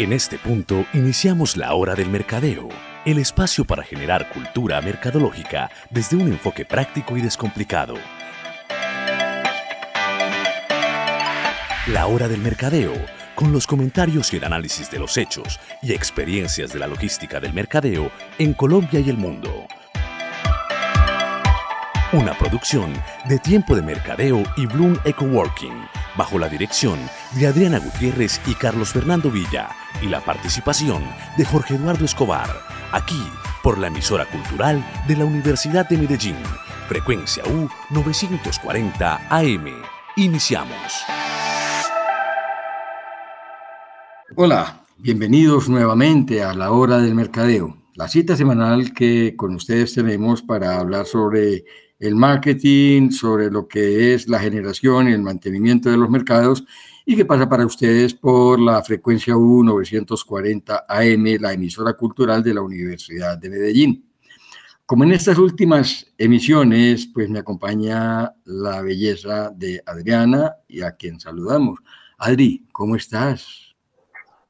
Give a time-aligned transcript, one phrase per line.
[0.00, 2.70] En este punto iniciamos la hora del mercadeo,
[3.04, 7.96] el espacio para generar cultura mercadológica desde un enfoque práctico y descomplicado.
[11.88, 12.94] La hora del mercadeo,
[13.34, 17.52] con los comentarios y el análisis de los hechos y experiencias de la logística del
[17.52, 19.66] mercadeo en Colombia y el mundo.
[22.14, 22.94] Una producción
[23.28, 25.84] de Tiempo de Mercadeo y Bloom Eco Working,
[26.20, 26.98] bajo la dirección
[27.34, 29.70] de Adriana Gutiérrez y Carlos Fernando Villa,
[30.02, 31.02] y la participación
[31.38, 32.50] de Jorge Eduardo Escobar,
[32.92, 33.22] aquí
[33.62, 36.36] por la emisora cultural de la Universidad de Medellín,
[36.88, 39.64] frecuencia U 940 AM.
[40.16, 41.06] Iniciamos.
[44.36, 50.42] Hola, bienvenidos nuevamente a la hora del mercadeo, la cita semanal que con ustedes tenemos
[50.42, 51.64] para hablar sobre
[52.00, 56.64] el marketing, sobre lo que es la generación y el mantenimiento de los mercados
[57.04, 62.62] y que pasa para ustedes por la frecuencia U940 AM, la emisora cultural de la
[62.62, 64.10] Universidad de Medellín.
[64.86, 71.20] Como en estas últimas emisiones, pues me acompaña la belleza de Adriana y a quien
[71.20, 71.78] saludamos.
[72.18, 73.74] Adri, ¿cómo estás?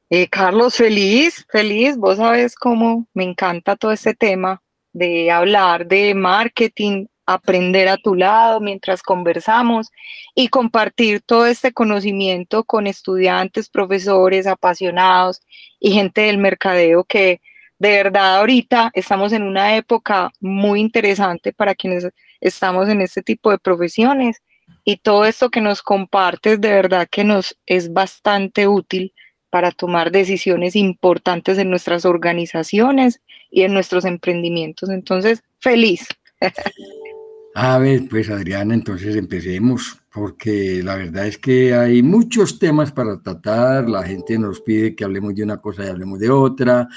[0.09, 1.97] Eh, Carlos, feliz, feliz.
[1.97, 8.15] Vos sabes cómo me encanta todo este tema de hablar de marketing, aprender a tu
[8.15, 9.91] lado mientras conversamos
[10.35, 15.41] y compartir todo este conocimiento con estudiantes, profesores, apasionados
[15.79, 17.41] y gente del mercadeo que
[17.79, 22.09] de verdad ahorita estamos en una época muy interesante para quienes
[22.41, 24.43] estamos en este tipo de profesiones
[24.85, 29.13] y todo esto que nos compartes de verdad que nos es bastante útil
[29.51, 33.21] para tomar decisiones importantes en nuestras organizaciones
[33.51, 34.91] y en nuestros emprendimientos.
[34.91, 36.07] Entonces, feliz.
[37.55, 43.21] A ver, pues Adriana, entonces empecemos, porque la verdad es que hay muchos temas para
[43.21, 46.89] tratar, la gente nos pide que hablemos de una cosa y hablemos de otra,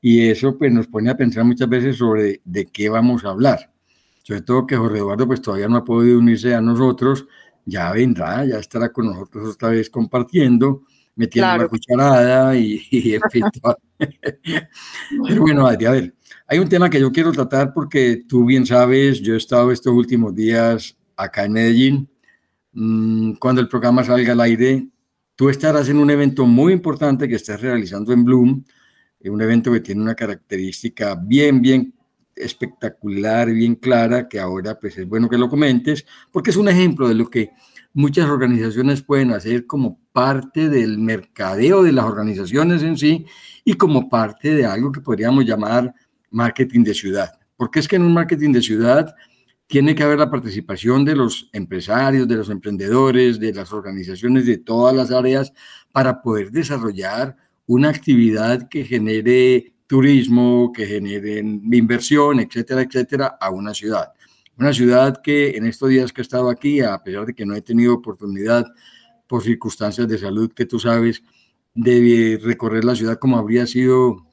[0.00, 3.72] y eso pues nos pone a pensar muchas veces sobre de qué vamos a hablar.
[4.22, 7.26] Sobre todo que Jorge Eduardo pues todavía no ha podido unirse a nosotros,
[7.64, 10.84] ya vendrá, ya estará con nosotros otra vez compartiendo,
[11.16, 13.44] metiendo la cucharada y, y en fin.
[13.98, 16.14] Pero bueno, Adri, a ver,
[16.50, 19.92] hay un tema que yo quiero tratar porque tú bien sabes, yo he estado estos
[19.92, 22.08] últimos días acá en Medellín.
[22.72, 24.88] Mm, cuando el programa salga al aire,
[25.36, 28.64] tú estarás en un evento muy importante que estás realizando en Bloom,
[29.20, 31.92] eh, un evento que tiene una característica bien, bien
[32.34, 37.08] espectacular, bien clara, que ahora pues es bueno que lo comentes, porque es un ejemplo
[37.08, 37.50] de lo que
[37.92, 43.26] muchas organizaciones pueden hacer como parte del mercadeo de las organizaciones en sí
[43.64, 45.92] y como parte de algo que podríamos llamar
[46.30, 47.32] marketing de ciudad.
[47.56, 49.14] Porque es que en un marketing de ciudad
[49.66, 54.58] tiene que haber la participación de los empresarios, de los emprendedores, de las organizaciones de
[54.58, 55.52] todas las áreas
[55.92, 63.74] para poder desarrollar una actividad que genere turismo, que genere inversión, etcétera, etcétera, a una
[63.74, 64.12] ciudad.
[64.58, 67.54] Una ciudad que en estos días que he estado aquí, a pesar de que no
[67.54, 68.66] he tenido oportunidad
[69.26, 71.22] por circunstancias de salud que tú sabes,
[71.74, 74.27] de recorrer la ciudad como habría sido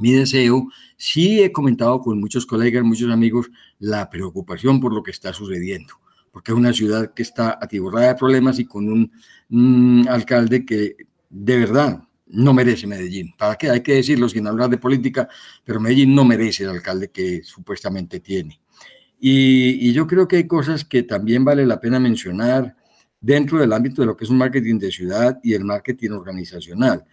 [0.00, 5.10] mi deseo, sí he comentado con muchos colegas, muchos amigos, la preocupación por lo que
[5.10, 5.94] está sucediendo,
[6.32, 9.10] porque es una ciudad que está atiborrada de problemas y con
[9.50, 10.96] un, alcalde que
[11.30, 13.34] de verdad no merece Medellín.
[13.38, 13.70] ¿Para qué?
[13.70, 15.28] Hay que decirlo sin hablar de política,
[15.64, 18.60] pero Medellín no merece el alcalde que supuestamente tiene.
[19.20, 22.76] Y, y, yo creo que hay cosas que también vale la pena mencionar
[23.20, 27.04] dentro del ámbito de lo que es un marketing de ciudad y el marketing organizacional.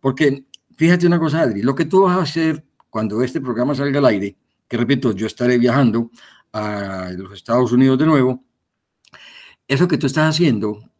[0.00, 0.46] Porque
[0.80, 4.06] fíjate una cosa, Adri, lo que tú vas a hacer cuando este programa salga al
[4.06, 6.10] aire, que repito, yo estaré viajando
[6.54, 8.42] a los Estados Unidos de nuevo,
[9.68, 10.90] eso que tú estás haciendo,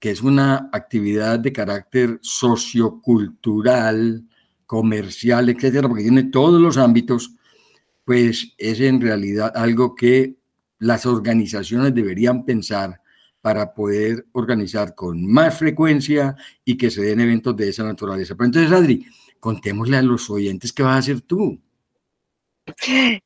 [0.00, 4.26] que es una actividad de carácter sociocultural,
[4.66, 7.32] comercial, etcétera, porque tiene todos los ámbitos,
[8.04, 10.34] pues es en realidad algo que
[10.80, 13.00] las organizaciones deberían pensar
[13.40, 18.34] para poder organizar con más frecuencia y que se den eventos de esa naturaleza.
[18.34, 19.06] Pero entonces, Adri,
[19.40, 21.60] contémosle a los oyentes qué vas a hacer tú.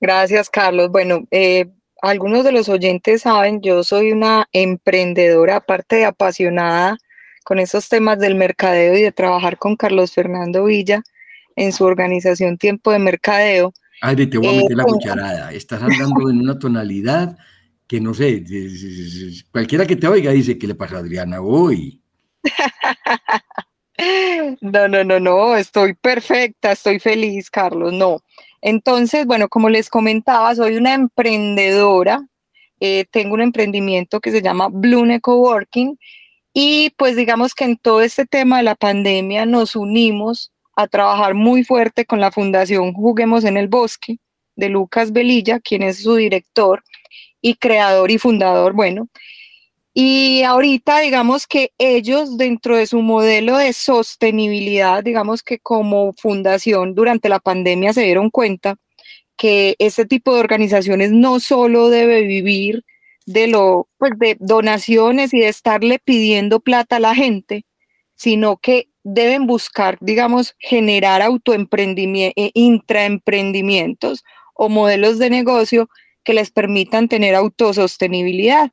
[0.00, 0.90] Gracias, Carlos.
[0.90, 1.70] Bueno, eh,
[2.00, 6.98] algunos de los oyentes saben, yo soy una emprendedora, aparte de apasionada
[7.44, 11.02] con esos temas del mercadeo y de trabajar con Carlos Fernando Villa
[11.56, 13.72] en su organización Tiempo de Mercadeo.
[14.00, 15.52] Adri, te voy a meter la eh, cucharada.
[15.52, 17.36] Estás hablando en una tonalidad
[17.86, 18.42] que no sé,
[19.50, 22.00] cualquiera que te oiga dice, ¿qué le pasa a Adriana hoy?
[24.60, 28.20] No, no, no, no, estoy perfecta, estoy feliz, Carlos, no.
[28.60, 32.26] Entonces, bueno, como les comentaba, soy una emprendedora,
[32.80, 35.98] eh, tengo un emprendimiento que se llama Blue Coworking
[36.54, 41.34] y pues digamos que en todo este tema de la pandemia nos unimos a trabajar
[41.34, 44.18] muy fuerte con la Fundación Juguemos en el Bosque
[44.56, 46.82] de Lucas Velilla, quien es su director
[47.40, 49.08] y creador y fundador, bueno.
[49.94, 56.94] Y ahorita, digamos que ellos dentro de su modelo de sostenibilidad, digamos que como fundación
[56.94, 58.76] durante la pandemia se dieron cuenta
[59.36, 62.84] que este tipo de organizaciones no solo debe vivir
[63.26, 67.64] de lo pues de donaciones y de estarle pidiendo plata a la gente,
[68.16, 74.24] sino que deben buscar, digamos, generar autoemprendimiento, eh, intraemprendimientos
[74.54, 75.88] o modelos de negocio
[76.24, 78.70] que les permitan tener autosostenibilidad.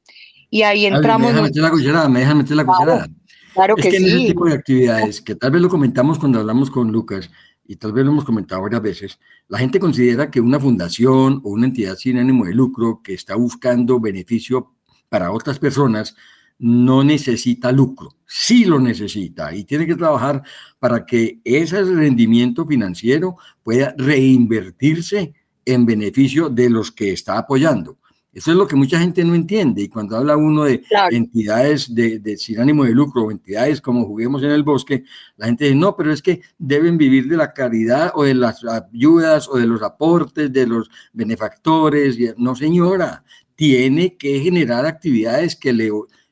[0.50, 1.34] Y ahí entramos.
[1.34, 3.07] Me meter la cucharada, me deja meter la cucharada.
[3.54, 6.69] Claro es que, en ese tipo de actividades, que tal vez lo comentamos cuando hablamos
[6.69, 7.30] con Lucas,
[7.69, 11.51] y tal vez lo hemos comentado varias veces, la gente considera que una fundación o
[11.51, 14.74] una entidad sin ánimo de lucro que está buscando beneficio
[15.07, 16.16] para otras personas
[16.57, 20.42] no necesita lucro, sí lo necesita y tiene que trabajar
[20.80, 28.00] para que ese rendimiento financiero pueda reinvertirse en beneficio de los que está apoyando.
[28.31, 29.81] Eso es lo que mucha gente no entiende.
[29.81, 34.43] Y cuando habla uno de entidades de, sin ánimo de lucro o entidades como Juguemos
[34.43, 35.03] en el Bosque,
[35.37, 38.63] la gente dice, no, pero es que deben vivir de la caridad o de las
[38.63, 42.17] ayudas o de los aportes de los benefactores.
[42.37, 43.23] No, señora,
[43.55, 45.89] tiene que generar actividades que le,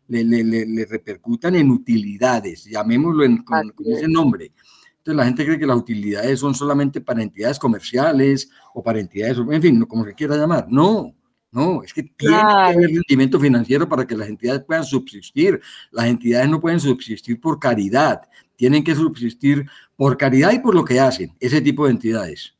[0.08, 4.52] le, repercutan en utilidades, llamémoslo con ese nombre.
[4.98, 9.38] Entonces la gente cree que las utilidades son solamente para entidades comerciales o para entidades,
[9.38, 10.68] en fin, como se quiera llamar.
[10.70, 11.16] No,
[11.52, 15.60] no, es que tiene que haber rendimiento financiero para que las entidades puedan subsistir.
[15.92, 18.22] Las entidades no pueden subsistir por caridad,
[18.56, 19.66] tienen que subsistir
[19.96, 22.54] por caridad y por lo que hacen ese tipo de entidades.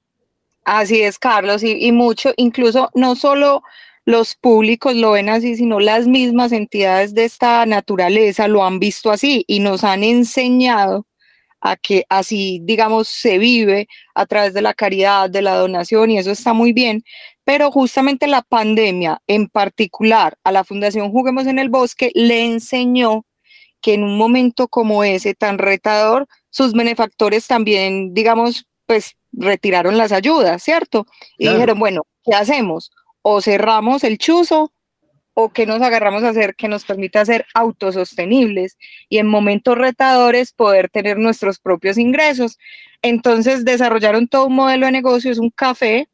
[0.64, 3.62] Así es, Carlos, y, y mucho, incluso no solo
[4.06, 9.12] los públicos lo ven así, sino las mismas entidades de esta naturaleza lo han visto
[9.12, 11.06] así y nos han enseñado
[11.60, 16.18] a que así, digamos, se vive a través de la caridad, de la donación, y
[16.18, 17.04] eso está muy bien,
[17.48, 23.26] pero justamente la pandemia, en particular a la Fundación Juguemos en el Bosque, le enseñó
[23.80, 30.12] que en un momento como ese tan retador, sus benefactores también, digamos, pues retiraron las
[30.12, 31.06] ayudas, ¿cierto?
[31.38, 32.92] Y dijeron, bueno, ¿qué hacemos?
[33.22, 34.74] O cerramos el chuzo
[35.34, 38.78] o que nos agarramos a hacer que nos permita ser autosostenibles
[39.08, 42.58] y en momentos retadores poder tener nuestros propios ingresos.
[43.02, 46.10] Entonces desarrollaron todo un modelo de negocio, es un café,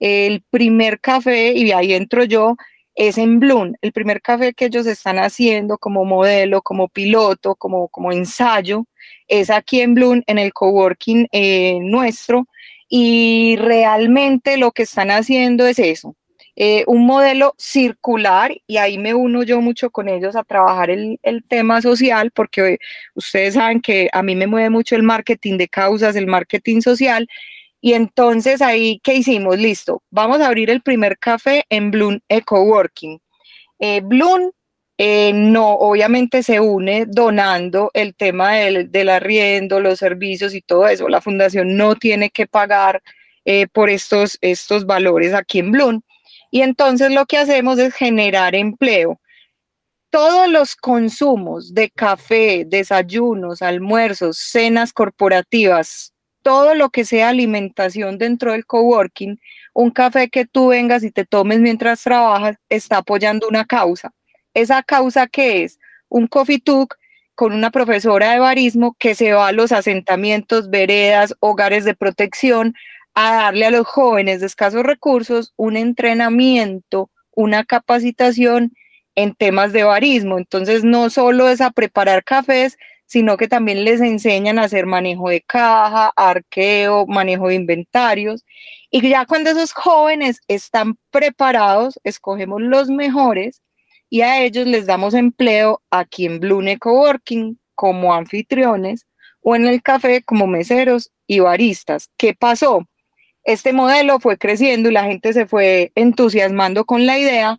[0.00, 2.56] el primer café, y ahí entro yo,
[2.94, 7.88] es en Bloom, el primer café que ellos están haciendo como modelo, como piloto, como,
[7.88, 8.86] como ensayo,
[9.28, 12.48] es aquí en Bloom, en el coworking eh, nuestro,
[12.88, 16.16] y realmente lo que están haciendo es eso,
[16.56, 21.18] eh, un modelo circular y ahí me uno yo mucho con ellos a trabajar el,
[21.22, 22.78] el, tema social porque
[23.14, 27.28] ustedes saben que a mí me mueve mucho el marketing de causas, el marketing social
[27.80, 29.58] y entonces ahí, ¿qué hicimos?
[29.58, 33.18] Listo, vamos a abrir el primer café en Bloom Eco Working.
[33.78, 34.50] Eh, Bloom
[34.98, 40.88] eh, no, obviamente se une donando el tema del, del, arriendo, los servicios y todo
[40.88, 41.08] eso.
[41.08, 43.02] La fundación no tiene que pagar
[43.72, 46.02] por estos, estos valores aquí en Bloom.
[46.50, 49.20] Y entonces lo que hacemos es generar empleo.
[50.10, 58.52] Todos los consumos de café, desayunos, almuerzos, cenas corporativas, todo lo que sea alimentación dentro
[58.52, 59.40] del coworking,
[59.74, 64.12] un café que tú vengas y te tomes mientras trabajas está apoyando una causa.
[64.54, 65.78] ¿Esa causa qué es?
[66.08, 66.96] Un coffee talk
[67.34, 72.74] con una profesora de barismo que se va a los asentamientos, veredas, hogares de protección
[73.14, 78.72] a darle a los jóvenes de escasos recursos un entrenamiento, una capacitación
[79.14, 80.38] en temas de barismo.
[80.38, 82.76] Entonces, no solo es a preparar cafés,
[83.10, 88.44] sino que también les enseñan a hacer manejo de caja, arqueo, manejo de inventarios.
[88.88, 93.62] Y ya cuando esos jóvenes están preparados, escogemos los mejores
[94.08, 99.06] y a ellos les damos empleo aquí en Blue Coworking como anfitriones
[99.42, 102.10] o en el café como meseros y baristas.
[102.16, 102.86] ¿Qué pasó?
[103.44, 107.58] este modelo fue creciendo y la gente se fue entusiasmando con la idea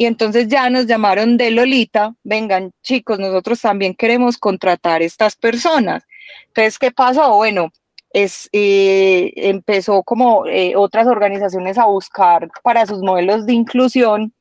[0.00, 6.04] y entonces ya nos llamaron de Lolita, vengan chicos, nosotros también queremos contratar estas personas.
[6.46, 7.36] Entonces, ¿qué pasó?
[7.36, 7.70] Bueno,
[8.14, 14.32] es, eh, empezó como eh, otras organizaciones a buscar para sus modelos de inclusión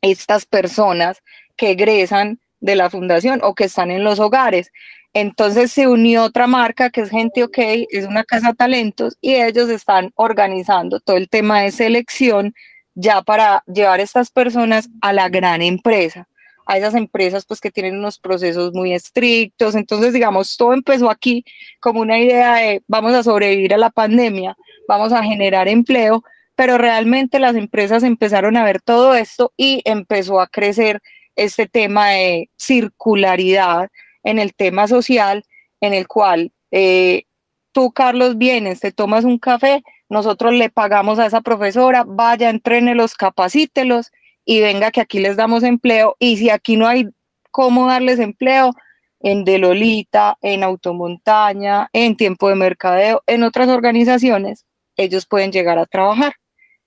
[0.00, 1.22] estas personas
[1.56, 4.72] que egresan de la fundación o que están en los hogares.
[5.12, 9.68] Entonces se unió otra marca que es Gente OK, es una casa talentos y ellos
[9.68, 12.54] están organizando todo el tema de selección
[12.94, 16.28] ya para llevar estas personas a la gran empresa.
[16.64, 19.74] a esas empresas pues que tienen unos procesos muy estrictos.
[19.74, 21.44] Entonces, digamos, todo empezó aquí
[21.80, 24.56] como una idea de vamos a sobrevivir a la pandemia,
[24.86, 26.22] vamos a generar empleo,
[26.54, 31.00] pero realmente las empresas empezaron a ver todo esto y empezó a crecer
[31.36, 33.90] este tema de circularidad
[34.22, 35.44] en el tema social,
[35.80, 37.24] en el cual eh,
[37.72, 43.14] tú, Carlos, vienes, te tomas un café, nosotros le pagamos a esa profesora, vaya, entrénelos,
[43.14, 44.12] capacítelos
[44.44, 47.08] y venga que aquí les damos empleo y si aquí no hay
[47.50, 48.74] cómo darles empleo,
[49.22, 55.86] en Delolita, en Automontaña, en Tiempo de Mercadeo, en otras organizaciones, ellos pueden llegar a
[55.86, 56.34] trabajar.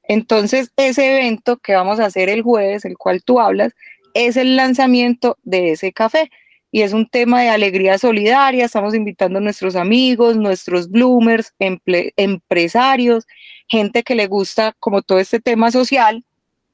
[0.03, 3.73] Entonces, ese evento que vamos a hacer el jueves, el cual tú hablas,
[4.13, 6.29] es el lanzamiento de ese café
[6.75, 8.65] y es un tema de alegría solidaria.
[8.65, 13.25] Estamos invitando a nuestros amigos, nuestros bloomers, empresarios,
[13.69, 16.25] gente que le gusta como todo este tema social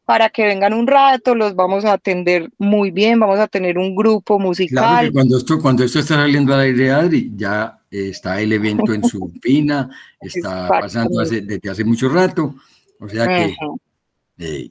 [0.04, 3.96] para que vengan un rato, los vamos a atender muy bien, vamos a tener un
[3.96, 4.84] grupo musical.
[4.84, 8.96] Claro que cuando esto, cuando esto está saliendo al aire, Adri, ya está el evento
[8.96, 9.88] en su pina,
[10.20, 12.56] está pasando desde hace mucho rato,
[13.00, 13.56] o sea que...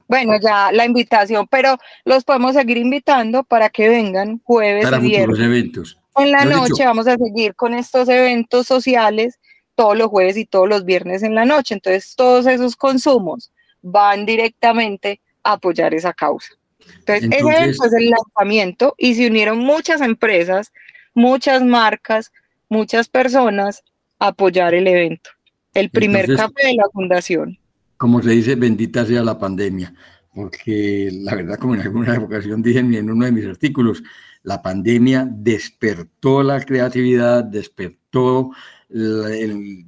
[0.09, 5.39] Bueno, ya la invitación, pero los podemos seguir invitando para que vengan jueves y viernes.
[5.39, 5.99] eventos.
[6.17, 9.39] En la noche vamos a seguir con estos eventos sociales
[9.75, 11.75] todos los jueves y todos los viernes en la noche.
[11.75, 16.53] Entonces, todos esos consumos van directamente apoyar esa causa.
[16.99, 20.73] Entonces, ese es el lanzamiento y se unieron muchas empresas,
[21.15, 22.33] muchas marcas,
[22.69, 23.83] muchas personas
[24.19, 25.31] a apoyar el evento.
[25.73, 27.60] El primer café de la fundación.
[28.00, 29.92] Como se dice, bendita sea la pandemia,
[30.35, 34.02] porque la verdad, como en alguna ocasión dije en uno de mis artículos,
[34.42, 38.52] la pandemia despertó la creatividad, despertó
[38.88, 39.85] el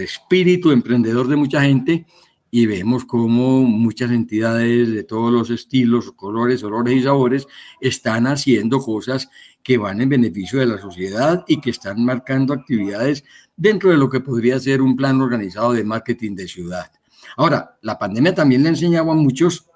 [0.00, 2.04] espíritu emprendedor de mucha gente
[2.50, 7.46] y vemos cómo muchas entidades de todos los estilos, colores, olores y sabores
[7.80, 9.28] están haciendo cosas
[9.62, 13.22] que van en beneficio de la sociedad y que están marcando actividades
[13.56, 16.90] dentro de lo que podría ser un plan organizado de marketing de ciudad.
[17.36, 19.66] Ahora, la pandemia también le enseñaba a muchos,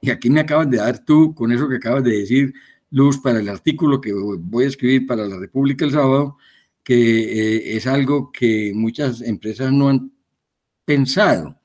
[0.00, 2.54] y aquí me acabas de dar tú con eso que acabas de decir,
[2.90, 6.36] Luz, para el artículo que voy a escribir para la República el sábado,
[6.82, 10.12] que eh, es algo que muchas empresas no han
[10.84, 11.60] pensado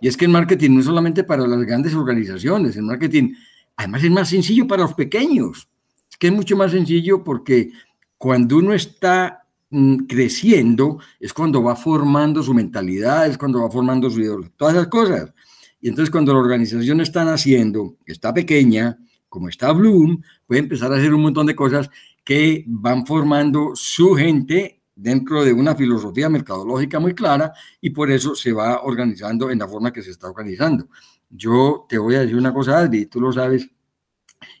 [0.00, 3.34] y es que el marketing no es solamente para las grandes organizaciones, el marketing
[3.76, 5.68] además es más sencillo para los pequeños.
[6.10, 7.70] Es que es mucho más sencillo porque
[8.16, 9.39] cuando uno está
[9.70, 14.74] mm, creciendo es cuando va formando su mentalidad, es cuando va formando su ideología, todas
[14.74, 15.32] esas cosas.
[15.80, 18.98] Y entonces cuando la organización está naciendo, está pequeña,
[19.28, 21.88] como está Bloom, puede empezar a hacer un montón de cosas
[22.24, 28.34] que van formando su gente dentro de una filosofía mercadológica muy clara y por eso
[28.34, 30.88] se va organizando en la forma que se está organizando.
[31.30, 33.70] Yo te voy a decir una cosa, Adri, tú lo sabes,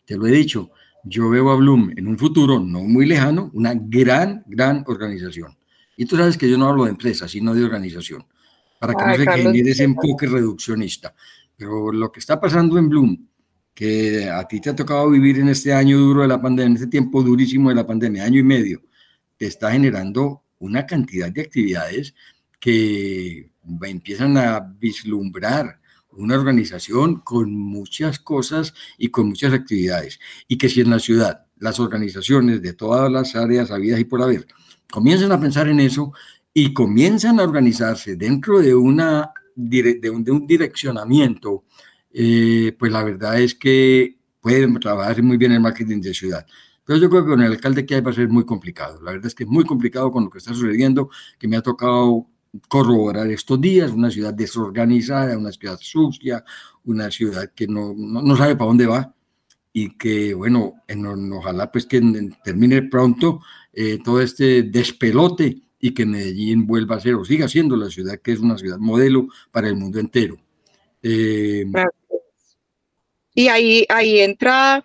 [0.06, 0.70] te lo he dicho,
[1.04, 5.56] yo veo a Bloom en un futuro no muy lejano, una gran, gran organización.
[5.96, 8.24] Y tú sabes que yo no hablo de empresa, sino de organización,
[8.78, 11.14] para que no se genere ese enfoque reduccionista.
[11.56, 13.26] Pero lo que está pasando en Bloom,
[13.74, 16.74] que a ti te ha tocado vivir en este año duro de la pandemia, en
[16.74, 18.82] este tiempo durísimo de la pandemia, año y medio,
[19.38, 22.14] está generando una cantidad de actividades
[22.58, 23.50] que
[23.82, 25.79] empiezan a vislumbrar
[26.12, 30.18] una organización con muchas cosas y con muchas actividades.
[30.48, 34.22] Y que si en la ciudad las organizaciones de todas las áreas habidas y por
[34.22, 34.46] haber
[34.90, 36.12] comienzan a pensar en eso
[36.52, 41.64] y comienzan a organizarse dentro de, una, de, un, direccionamiento,
[42.12, 46.46] eh, pues la verdad es que pueden trabajar muy bien el marketing de ciudad.
[46.84, 49.00] Pero yo creo que con el alcalde que hay va a ser muy complicado.
[49.02, 51.62] La verdad es que es muy complicado con lo que está sucediendo, que me ha
[51.62, 52.26] tocado
[52.68, 56.44] corroborar estos días, una ciudad desorganizada, una ciudad sucia,
[56.84, 59.14] una ciudad que no, no, sabe para dónde va
[59.72, 62.00] y que, bueno, en, ojalá pues que
[62.42, 63.40] termine pronto
[63.72, 68.18] eh, todo este despelote y que Medellín vuelva a ser o siga siendo la ciudad
[68.20, 70.36] que es una ciudad modelo para el mundo entero.
[71.02, 71.64] Eh,
[73.34, 74.84] y ahí, ahí entra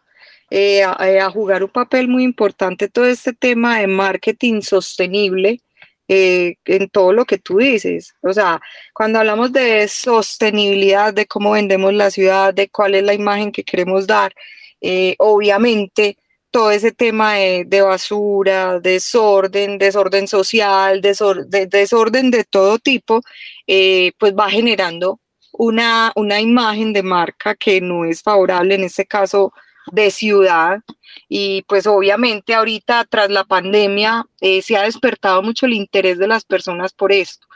[0.50, 5.62] eh, eh, a, jugar un papel muy importante todo este tema de marketing sostenible
[6.08, 8.16] eh, en todo lo que tú dices.
[8.22, 8.62] O sea,
[8.94, 13.64] cuando hablamos de sostenibilidad, de cómo vendemos la ciudad, de cuál es la imagen que
[13.64, 14.34] queremos dar,
[15.18, 16.18] obviamente
[16.52, 23.22] todo ese tema de, basura, desorden, desorden social, de, desorden de todo tipo,
[23.66, 25.20] pues va generando
[25.58, 29.54] una, una imagen de marca que no es favorable, en este caso
[29.92, 30.82] de ciudad
[31.30, 36.28] y pues obviamente ahorita tras la pandemia eh, se ha despertado mucho el interés de
[36.28, 37.48] las personas por esto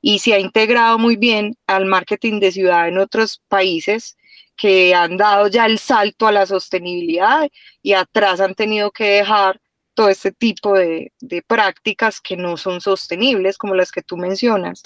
[0.00, 4.16] y se ha integrado muy bien al marketing de ciudad en otros países
[4.56, 7.48] que han dado ya el salto a la sostenibilidad
[7.82, 9.60] y atrás han tenido que dejar
[9.94, 11.12] todo este tipo de,
[11.46, 14.82] prácticas que no son sostenibles, como las que tú mencionas.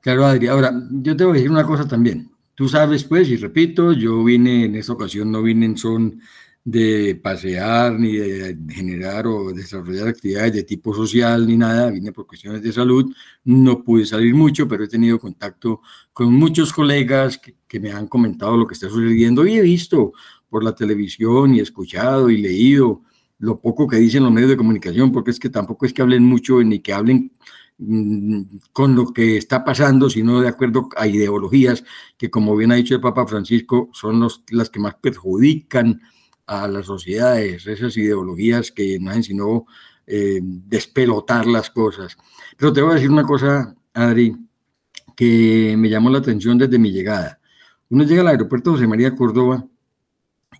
[0.00, 0.48] Claro, Adri.
[0.48, 2.30] Ahora, yo te voy a decir una cosa también.
[2.56, 6.22] Tú sabes, pues, y repito, yo vine en esta ocasión, no vine en son
[6.64, 12.26] de pasear, ni de generar o desarrollar actividades de tipo social, ni nada, vine por
[12.26, 15.82] cuestiones de salud, no pude salir mucho, pero he tenido contacto
[16.14, 20.14] con muchos colegas que, que me han comentado lo que está sucediendo y he visto
[20.48, 23.02] por la televisión y escuchado y leído
[23.38, 26.22] lo poco que dicen los medios de comunicación, porque es que tampoco es que hablen
[26.22, 27.32] mucho ni que hablen
[28.72, 31.84] con lo que está pasando, sino de acuerdo a ideologías
[32.16, 36.00] que, como bien ha dicho el Papa Francisco, son las que más perjudican
[36.46, 39.66] a las sociedades, esas ideologías que no hacen sino
[40.06, 42.16] eh, despelotar las cosas.
[42.56, 44.36] Pero te voy a decir una cosa, Adri,
[45.16, 47.40] que me llamó la atención desde mi llegada.
[47.88, 49.66] Uno llega al aeropuerto José María Córdoba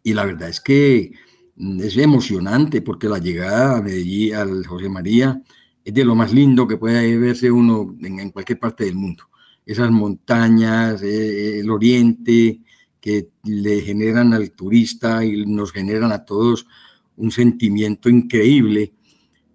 [0.02, 1.12] y la verdad es que
[1.56, 5.40] mm, es emocionante porque la llegada a Medellín, al José María,
[5.86, 9.22] es de lo más lindo que puede verse uno en, cualquier parte del mundo.
[9.64, 12.58] Esas montañas, eh, el oriente,
[13.00, 16.66] que le generan al turista y nos generan a todos
[17.14, 18.94] un sentimiento increíble.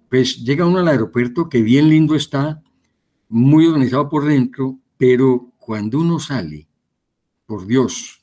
[0.07, 2.63] Pues llega uno al aeropuerto que bien lindo está,
[3.27, 6.69] muy organizado por dentro, pero cuando uno sale,
[7.45, 8.21] por Dios,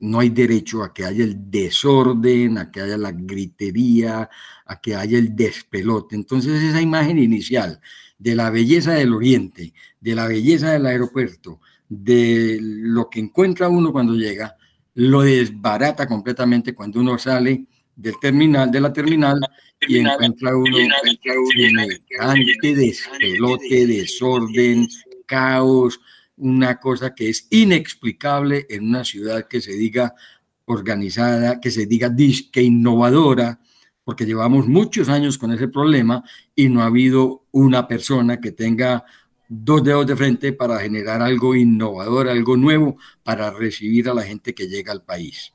[0.00, 4.28] no hay derecho a que haya el desorden, a que haya la gritería,
[4.64, 6.14] a que haya el despelote.
[6.14, 7.80] Entonces esa imagen inicial
[8.18, 13.92] de la belleza del oriente, de la belleza del aeropuerto, de lo que encuentra uno
[13.92, 14.56] cuando llega,
[14.94, 19.40] lo desbarata completamente cuando uno sale del terminal, de la terminal,
[19.80, 20.76] y encuentra uno
[21.56, 24.88] semejante despelote, desorden,
[25.26, 26.00] caos,
[26.38, 30.14] una cosa que es inexplicable en una ciudad que se diga
[30.64, 33.60] organizada, que se diga disque innovadora,
[34.04, 36.22] porque llevamos muchos años con ese problema
[36.54, 39.04] y no ha habido una persona que tenga
[39.48, 44.54] dos dedos de frente para generar algo innovador, algo nuevo para recibir a la gente
[44.54, 45.52] que llega al país.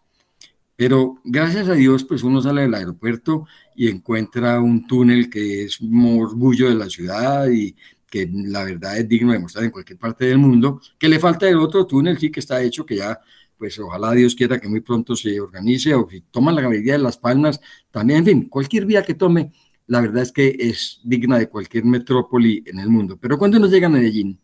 [0.75, 5.79] Pero gracias a Dios, pues uno sale del aeropuerto y encuentra un túnel que es
[5.79, 7.75] un orgullo de la ciudad y
[8.13, 11.49] que la verdad es digno de mostrar en cualquier parte del mundo, que le falta
[11.49, 13.19] el otro túnel, sí que está hecho, que ya,
[13.57, 16.99] pues ojalá Dios quiera que muy pronto se organice, o si toman la galería de
[16.99, 19.51] Las Palmas, también, en fin, cualquier vía que tome,
[19.87, 23.17] la verdad es que es digna de cualquier metrópoli en el mundo.
[23.19, 24.39] Pero cuando uno llega a Medellín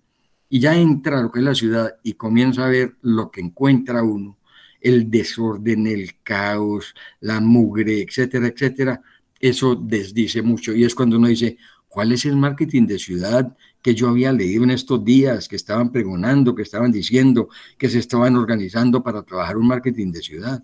[0.50, 3.42] y ya entra a lo que es la ciudad y comienza a ver lo que
[3.42, 4.40] encuentra uno,
[4.82, 9.00] el desorden, el caos, la mugre, etcétera, etcétera,
[9.40, 10.74] eso desdice mucho.
[10.74, 11.58] Y es cuando uno dice,
[11.90, 15.92] ¿cuál es el marketing de ciudad que yo había leído en estos días, que estaban
[15.92, 20.64] pregonando, que estaban diciendo, que se estaban organizando para trabajar un marketing de ciudad?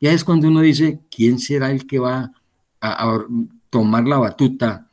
[0.00, 2.32] Ya es cuando uno dice, ¿quién será el que va
[2.80, 3.26] a, a
[3.72, 4.90] tomar la batuta,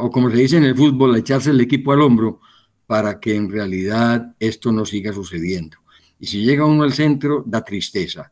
[0.00, 2.40] o como se dice en el fútbol, echarse el equipo al hombro
[2.86, 5.76] para que en realidad esto no siga sucediendo.
[6.18, 8.30] Y si llega uno al centro, da tristeza.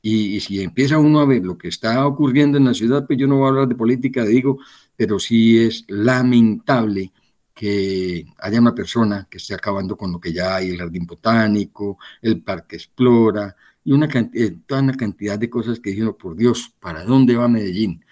[0.00, 3.26] Y, si empieza uno a ver lo que está ocurriendo en la ciudad, pues yo
[3.26, 4.58] no voy a hablar de política, digo,
[4.96, 7.12] pero sí es lamentable
[7.54, 11.98] que haya una persona que esté acabando con lo que ya hay, el jardín botánico,
[12.20, 16.72] el parque explora, y una cantidad, toda una cantidad de cosas que dijeron, por Dios,
[16.80, 18.04] ¿para dónde va Medellín?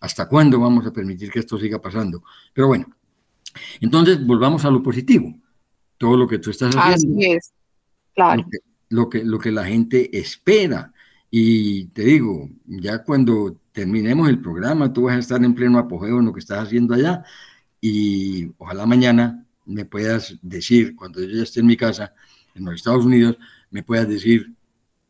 [0.00, 2.24] ¿Hasta cuándo vamos a permitir que esto siga pasando?
[2.52, 2.86] Pero bueno,
[3.80, 5.34] entonces volvamos a lo positivo.
[5.96, 7.20] Todo lo que tú estás haciendo.
[7.20, 7.52] Así es,
[8.14, 8.44] claro.
[8.88, 10.92] Lo que, lo que, la gente espera.
[11.30, 16.18] Y te digo, ya cuando terminemos el programa, tú vas a estar en pleno apogeo
[16.18, 17.24] en lo que estás haciendo allá.
[17.80, 22.14] Y ojalá mañana me puedas decir, cuando yo ya esté en mi casa,
[22.54, 23.38] en los Estados Unidos,
[23.70, 24.54] me puedas decir,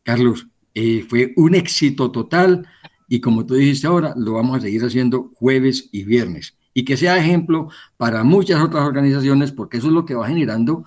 [0.03, 2.67] Carlos, eh, fue un éxito total
[3.09, 6.57] y como tú dijiste ahora, lo vamos a seguir haciendo jueves y viernes.
[6.73, 10.85] Y que sea ejemplo para muchas otras organizaciones, porque eso es lo que va generando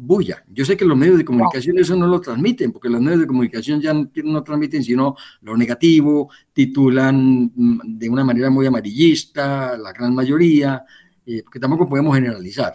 [0.00, 0.44] bulla.
[0.48, 3.26] Yo sé que los medios de comunicación eso no lo transmiten, porque los medios de
[3.26, 9.92] comunicación ya no, transmiten sino lo negativo, titulan mm, de una manera muy amarillista, la
[9.92, 10.84] gran mayoría,
[11.26, 12.74] eh, porque tampoco podemos generalizar.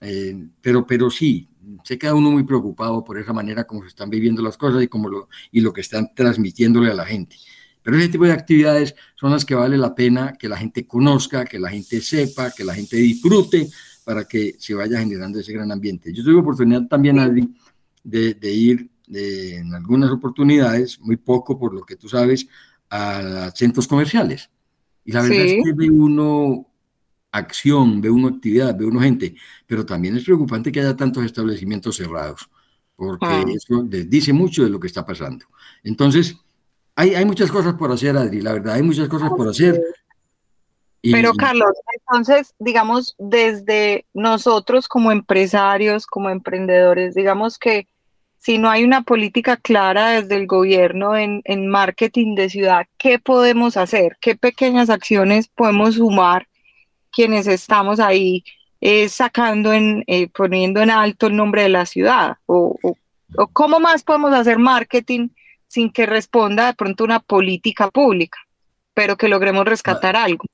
[0.00, 1.48] Eh, pero, pero sí,
[1.82, 4.88] se queda uno muy preocupado por esa manera como se están viviendo las cosas y,
[4.88, 7.36] como lo, y lo que están transmitiéndole a la gente.
[7.82, 11.44] Pero ese tipo de actividades son las que vale la pena que la gente conozca,
[11.44, 13.68] que la gente sepa, que la gente disfrute
[14.04, 16.12] para que se vaya generando ese gran ambiente.
[16.12, 17.54] Yo tuve oportunidad también, Adri,
[18.02, 22.46] de, ir en algunas oportunidades, muy poco por lo que tú sabes,
[22.90, 24.50] a centros comerciales.
[25.04, 26.66] Y la verdad es que ve uno
[27.32, 29.34] acción, ve uno actividad, ve uno gente,
[29.66, 32.48] pero también es preocupante que haya tantos establecimientos cerrados
[32.96, 33.44] porque ah.
[33.54, 35.46] eso les dice mucho de lo que está pasando.
[35.82, 36.36] Entonces,
[36.94, 39.80] hay, hay muchas cosas por hacer, Adri, la verdad, hay muchas cosas por hacer.
[41.12, 47.86] Pero Carlos, entonces, digamos, desde nosotros como empresarios, como emprendedores, digamos que
[48.44, 53.18] si no hay una política clara desde el gobierno en, en marketing de ciudad, ¿qué
[53.18, 54.18] podemos hacer?
[54.20, 56.46] ¿Qué pequeñas acciones podemos sumar
[57.10, 58.44] quienes estamos ahí
[58.82, 62.36] eh, sacando, en, eh, poniendo en alto el nombre de la ciudad?
[62.44, 65.28] O, o, cómo más podemos hacer marketing
[65.66, 68.38] sin que responda de pronto una política pública,
[68.92, 70.44] pero que logremos rescatar algo?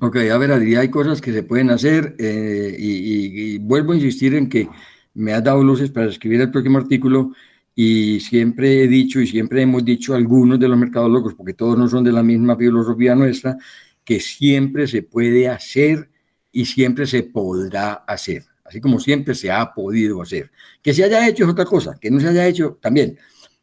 [0.00, 4.34] Ok, a ver, Adri, hay cosas que se pueden hacer eh, y, vuelvo a insistir
[4.34, 4.68] en que
[5.14, 7.32] me has dado luces para escribir el próximo artículo
[7.74, 11.88] y siempre he dicho y siempre hemos dicho algunos de los mercadólogos, porque todos no
[11.88, 13.56] son de la misma filosofía nuestra,
[14.04, 16.10] que siempre se puede hacer
[16.50, 20.50] y siempre se podrá hacer, así como siempre se ha podido hacer.
[20.82, 23.18] Que se haya hecho es otra cosa, que no se haya hecho también,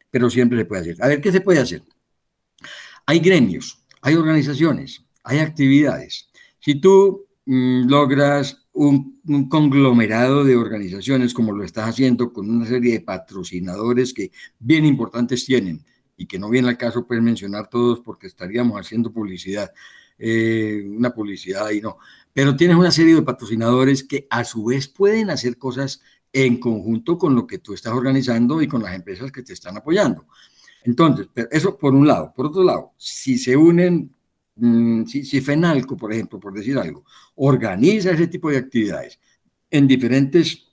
[0.10, 1.04] pero siempre se puede hacer.
[1.04, 1.84] A ver, ¿qué se puede hacer?
[3.06, 6.30] Hay gremios, hay organizaciones, hay actividades
[6.60, 12.94] si tú mm, logras un, conglomerado de organizaciones como lo estás haciendo con una serie
[12.94, 15.84] de patrocinadores que bien importantes tienen
[16.16, 19.72] y que no viene al caso puedes mencionar todos porque estaríamos haciendo publicidad,
[20.18, 21.98] eh, una publicidad y no,
[22.34, 26.02] pero tienes una serie de patrocinadores que a su vez pueden hacer cosas
[26.32, 29.78] en conjunto con lo que tú estás organizando y con las empresas que te están
[29.78, 30.26] apoyando.
[30.84, 32.32] Entonces, eso por un lado.
[32.34, 34.14] Por otro lado, si se unen
[34.60, 39.20] Mm, si, si, FENALCO, por ejemplo, por decir algo, organiza ese tipo de actividades
[39.72, 40.68] en diferentes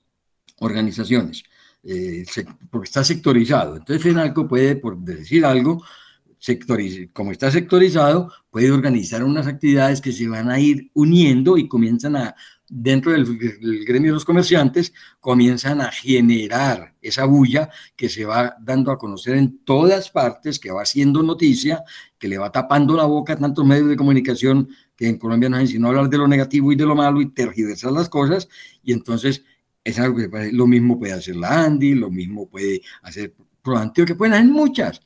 [0.60, 1.44] organizaciones,
[1.84, 2.24] eh,
[2.70, 3.76] porque está sectorizado.
[3.76, 5.82] Entonces FENALCO puede, por decir algo,
[7.12, 12.16] como está sectorizado, puede organizar unas actividades que se van a ir uniendo y comienzan
[12.16, 12.36] a,
[12.68, 13.38] dentro del,
[13.84, 19.36] gremio de los comerciantes, comienzan a generar esa bulla que se va dando a conocer
[19.36, 21.84] en todas partes, que va haciendo noticia,
[22.18, 25.60] que le va tapando la boca a tantos medios de comunicación que en Colombia nos
[25.60, 28.48] enseñó a hablar de lo negativo y de lo malo y tergiversar las cosas,
[28.82, 29.44] y entonces
[29.84, 34.14] es algo que lo mismo puede hacer la Andy, lo mismo puede hacer ProAntio, que
[34.14, 35.00] pueden hacer muchas,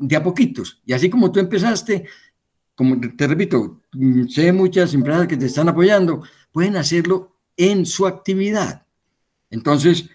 [0.00, 2.04] de a poquitos, y así como tú empezaste,
[2.74, 3.82] como te repito,
[4.28, 6.22] sé muchas empresas que te están apoyando,
[6.54, 8.86] pueden hacerlo en su actividad.
[9.50, 10.08] Entonces,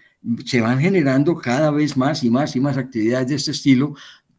[0.46, 3.94] se van generando cada vez más y más y más actividades de este estilo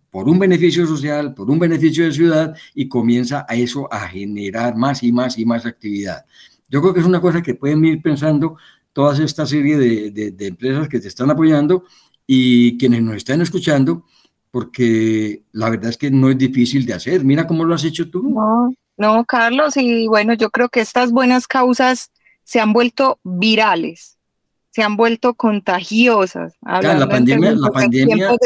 [0.10, 4.76] por un beneficio social, por un beneficio de ciudad y comienza a eso a generar
[4.76, 6.26] más y más y más actividad.
[6.70, 8.58] Yo creo que es una cosa que pueden ir pensando
[8.94, 11.84] todas esta serie de, de empresas que te están apoyando
[12.26, 14.06] y quienes nos están escuchando,
[14.50, 17.24] porque la verdad es que no es difícil de hacer.
[17.24, 18.28] Mira cómo lo has hecho tú.
[18.28, 22.12] No, no, Carlos, y bueno, yo creo que estas buenas causas
[22.44, 24.20] se han vuelto virales,
[24.70, 26.54] se han vuelto contagiosas.
[26.62, 28.38] la pandemia, la pandemia,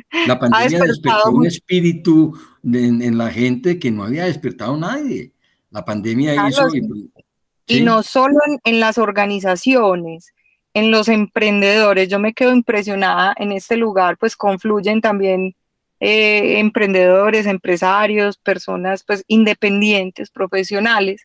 [0.26, 5.30] la pandemia despertó un espíritu en, la gente que no había despertado nadie.
[5.70, 6.66] La pandemia hizo...
[7.68, 10.34] Y, no solo en las organizaciones,
[10.74, 12.08] en los emprendedores.
[12.08, 15.54] Yo me quedo impresionada en este lugar, pues confluyen también
[16.04, 21.22] eh, emprendedores, empresarios, personas pues independientes, profesionales.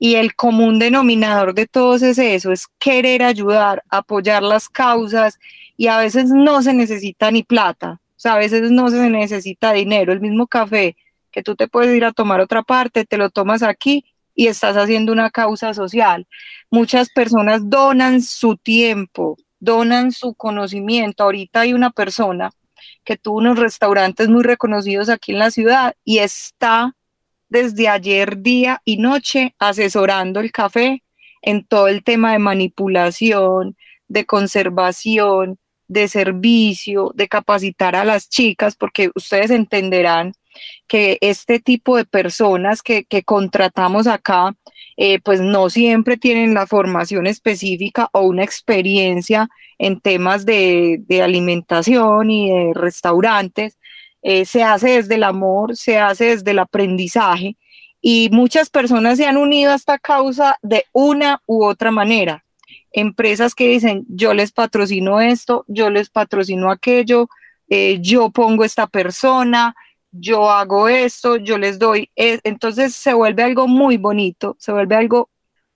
[0.00, 5.38] Y el común denominador de todos es eso, es querer ayudar, apoyar las causas
[5.76, 9.72] y a veces no se necesita ni plata, o sea, a veces no se necesita
[9.72, 10.96] dinero, el mismo café
[11.30, 14.76] que tú te puedes ir a tomar otra parte, te lo tomas aquí y estás
[14.76, 16.26] haciendo una causa social.
[16.70, 21.22] Muchas personas donan su tiempo, donan su conocimiento.
[21.22, 22.50] Ahorita hay una persona
[23.04, 26.94] que tuvo unos restaurantes muy reconocidos aquí en la ciudad y está
[27.48, 31.02] desde ayer día y noche asesorando el café
[31.42, 33.76] en todo el tema de manipulación,
[34.08, 35.58] de conservación,
[35.88, 40.32] de servicio, de capacitar a las chicas, porque ustedes entenderán
[40.86, 44.54] que este tipo de personas que, contratamos acá,
[44.96, 49.48] eh, pues no siempre tienen la formación específica o una experiencia
[49.80, 53.78] en temas de, alimentación y de restaurantes,
[54.20, 57.56] eh, se hace desde el amor, se hace desde el aprendizaje
[58.02, 62.44] y muchas personas se han unido a esta causa de una u otra manera.
[62.92, 67.30] Empresas que dicen, yo les patrocino esto, yo les patrocino aquello,
[67.70, 69.74] eh, yo pongo esta persona,
[70.12, 72.10] yo hago esto, yo les doy.
[72.16, 72.40] E-".
[72.44, 75.30] Entonces se vuelve algo muy bonito, se vuelve algo,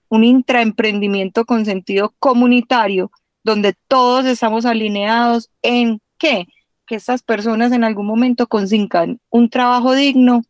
[0.09, 3.09] un intraemprendimiento con sentido comunitario
[3.45, 6.01] donde todos estamos alineados en?
[6.17, 6.47] Que
[6.89, 10.41] estas personas en algún momento consigan un trabajo digno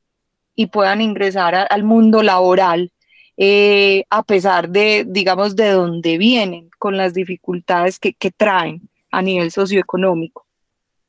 [0.55, 2.91] y puedan ingresar al mundo laboral,
[3.36, 8.89] eh, a pesar de, digamos, de dónde vienen, con las dificultades que, traen.
[9.12, 10.45] a nivel socioeconómico.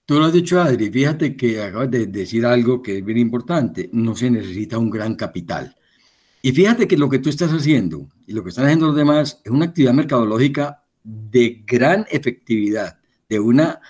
[0.05, 3.90] Tú lo has dicho, Adri, fíjate que acabas de decir algo que es bien importante,
[3.92, 5.75] no se necesita un gran capital.
[6.40, 9.40] Y fíjate que lo que tú estás haciendo y lo que están haciendo los demás
[9.44, 13.81] es una actividad mercadológica de gran efectividad, de una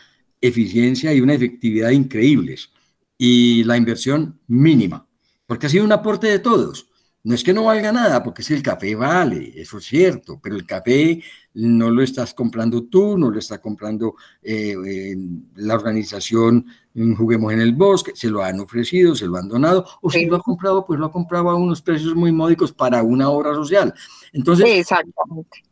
[0.41, 2.71] eficiencia y una efectividad increíbles.
[3.17, 5.09] Y la inversión mínima,
[5.47, 6.91] porque ha sido un aporte de todos.
[7.25, 10.55] No es que no valga nada, porque si el café vale, eso es cierto, pero
[10.55, 11.23] el café
[11.57, 15.17] no lo estás comprando tú, no lo está comprando eh,
[15.57, 19.87] la organización mm, Juguemos en el Bosque, se lo han ofrecido, se lo han donado,
[20.03, 23.03] o si lo ha comprado, pues lo ha comprado a unos precios muy módicos para
[23.03, 23.95] una obra social.
[24.33, 24.87] Entonces,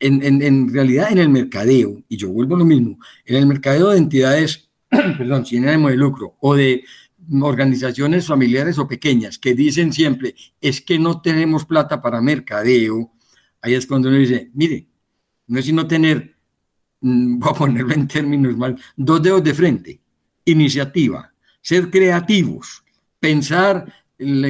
[0.00, 3.90] en, en, realidad en el mercadeo, y yo vuelvo a lo mismo, en el mercadeo
[3.90, 6.82] de entidades, perdón, sin ánimo de lucro, o de
[7.42, 13.12] organizaciones familiares o pequeñas que dicen siempre, es que no tenemos plata para mercadeo,
[13.60, 14.88] ahí es cuando uno dice, mire,
[15.46, 16.34] no es sino tener,
[17.00, 20.00] mm, voy a ponerlo en términos mal, dos dedos de frente,
[20.44, 22.84] iniciativa, ser creativos,
[23.18, 23.92] pensar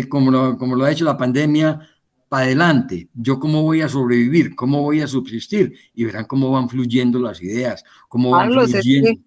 [0.08, 1.88] como lo, como lo ha hecho la pandemia,
[2.28, 6.68] para adelante, yo cómo voy a sobrevivir, cómo voy a subsistir, y verán cómo van
[6.68, 9.20] fluyendo las ideas, cómo van fluyendo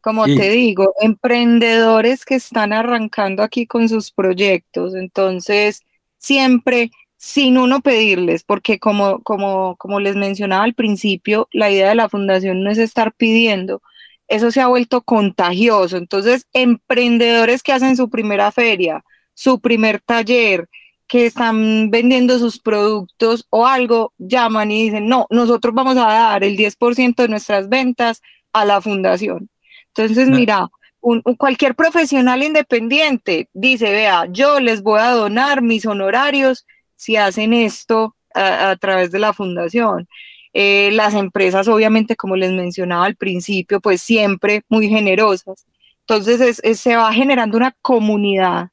[0.00, 4.94] como te digo, emprendedores que están arrancando aquí con sus proyectos.
[4.94, 5.82] Entonces,
[6.18, 11.96] siempre sin uno pedirles, porque como, como, como les mencionaba al principio, la idea de
[11.96, 13.82] la fundación no es estar pidiendo,
[14.28, 15.96] eso se ha vuelto contagioso.
[15.96, 19.04] Entonces, emprendedores que hacen su primera feria,
[19.34, 20.68] su primer taller,
[21.08, 26.44] que están vendiendo sus productos o algo, llaman y dicen, no, nosotros vamos a dar
[26.44, 29.48] el 10% de nuestras ventas a la fundación.
[29.88, 30.68] Entonces, mira,
[31.00, 36.66] un, cualquier profesional independiente dice, vea, yo les voy a donar mis honorarios
[36.98, 40.08] si hacen esto a, través de la fundación.
[40.52, 45.64] Eh, las empresas, obviamente, como les mencionaba al principio, pues siempre muy generosas.
[46.00, 48.70] Entonces se va generando una comunidad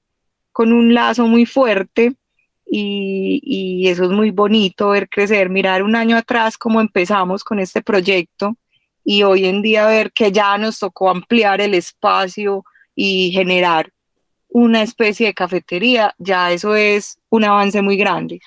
[0.51, 2.15] con un lazo muy fuerte
[2.65, 7.59] y, y, eso es muy bonito ver crecer, mirar un año atrás cómo empezamos con
[7.59, 8.55] este proyecto
[9.03, 13.91] y hoy en día ver que ya nos tocó ampliar el espacio y generar
[14.55, 18.39] una especie de cafetería, ya eso es un avance muy grande.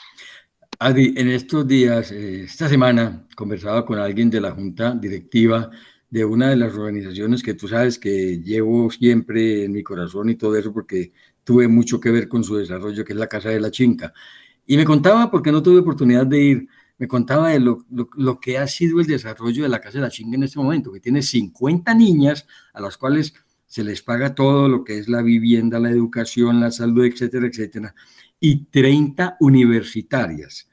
[0.79, 5.71] Adi, en estos días, eh, esta semana, conversaba con alguien de la junta directiva
[6.09, 10.37] de una de las organizaciones que tú sabes que llevo siempre en mi corazón y
[10.37, 11.13] todo eso porque
[11.45, 14.15] tuve mucho que ver con su desarrollo, que es la Casa de la Chinca.
[14.65, 18.57] Y me contaba, porque no tuve oportunidad de ir, me contaba de lo, lo, que
[18.57, 21.21] ha sido el desarrollo de la Casa de la Chinga en este momento, que tiene
[21.21, 23.35] 50 niñas a las cuales
[23.69, 27.95] se les paga todo lo que es la vivienda, la educación, la salud, etcétera, etcétera,
[28.41, 30.69] y 30 universitarias,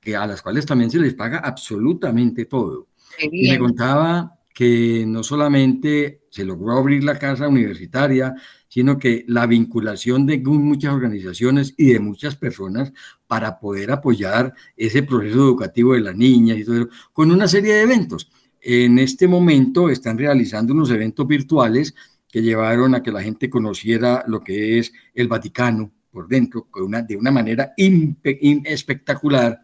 [0.00, 2.88] que a las cuales también se les paga absolutamente todo.
[3.20, 8.34] Y me contaba que no solamente se logró abrir la casa universitaria,
[8.68, 12.92] sino que la vinculación de muchas organizaciones y de muchas personas
[13.26, 17.74] para poder apoyar ese proceso educativo de las niñas y todo eso, con una serie
[17.74, 18.30] de eventos.
[18.60, 21.94] En este momento están realizando unos eventos virtuales
[22.30, 26.68] que llevaron a que la gente conociera lo que es el Vaticano por dentro,
[27.06, 29.60] de una manera espectacular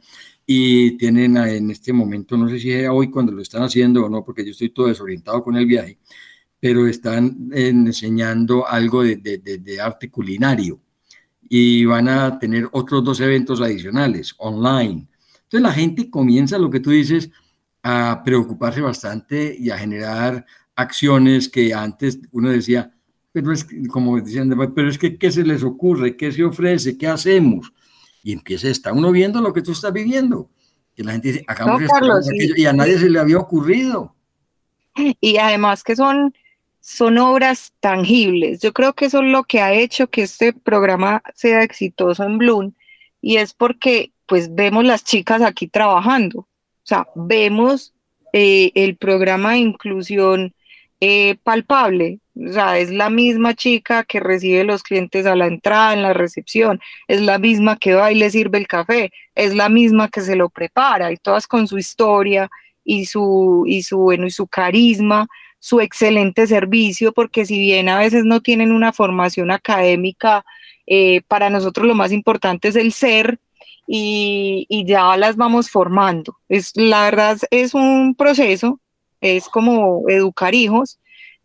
[0.46, 4.08] y tienen en este momento, no sé si es hoy cuando lo están haciendo o
[4.08, 5.98] no, porque yo estoy todo desorientado con el viaje,
[6.60, 10.80] pero están enseñando algo de, arte culinario
[11.48, 15.08] y van a tener otros dos eventos adicionales online.
[15.34, 17.28] Entonces la gente comienza, lo que tú dices,
[17.82, 20.46] a preocuparse bastante y a generar
[20.76, 22.92] acciones que antes uno decía,
[23.32, 26.16] pero es como decían, pero es que ¿qué se les ocurre?
[26.16, 26.96] ¿Qué se ofrece?
[26.96, 27.72] ¿Qué hacemos?
[28.26, 30.50] y empieza, está uno viendo lo que tú estás viviendo.
[30.96, 34.16] Y la gente dice, hagamos esto, y a nadie se le había ocurrido.
[35.20, 36.34] Y además que son,
[36.80, 38.60] son obras tangibles.
[38.60, 42.38] Yo creo que eso es lo que ha hecho que este programa sea exitoso en
[42.38, 42.72] Bloom
[43.20, 46.40] y es porque pues vemos las chicas aquí trabajando.
[46.40, 46.48] O
[46.82, 47.94] sea, vemos
[48.32, 50.52] eh, el programa de inclusión
[51.00, 52.20] eh, palpable.
[52.34, 56.12] O sea, es la misma chica que recibe los clientes a la entrada, en la
[56.12, 60.20] recepción, es la misma que va y le sirve el café, es la misma que
[60.20, 62.50] se lo prepara, y todas con su historia
[62.84, 65.28] y su, y su, bueno, y su carisma,
[65.58, 70.44] su excelente servicio, porque si bien a veces no tienen una formación académica,
[70.86, 73.38] eh, para nosotros lo más importante es el ser,
[73.88, 76.36] y, y, ya las vamos formando.
[76.48, 78.80] Es, la verdad es un proceso,
[79.20, 80.98] es como educar hijos,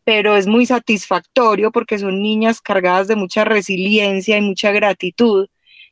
[0.03, 5.47] pero es muy satisfactorio porque son niñas cargadas de mucha resiliencia y mucha gratitud.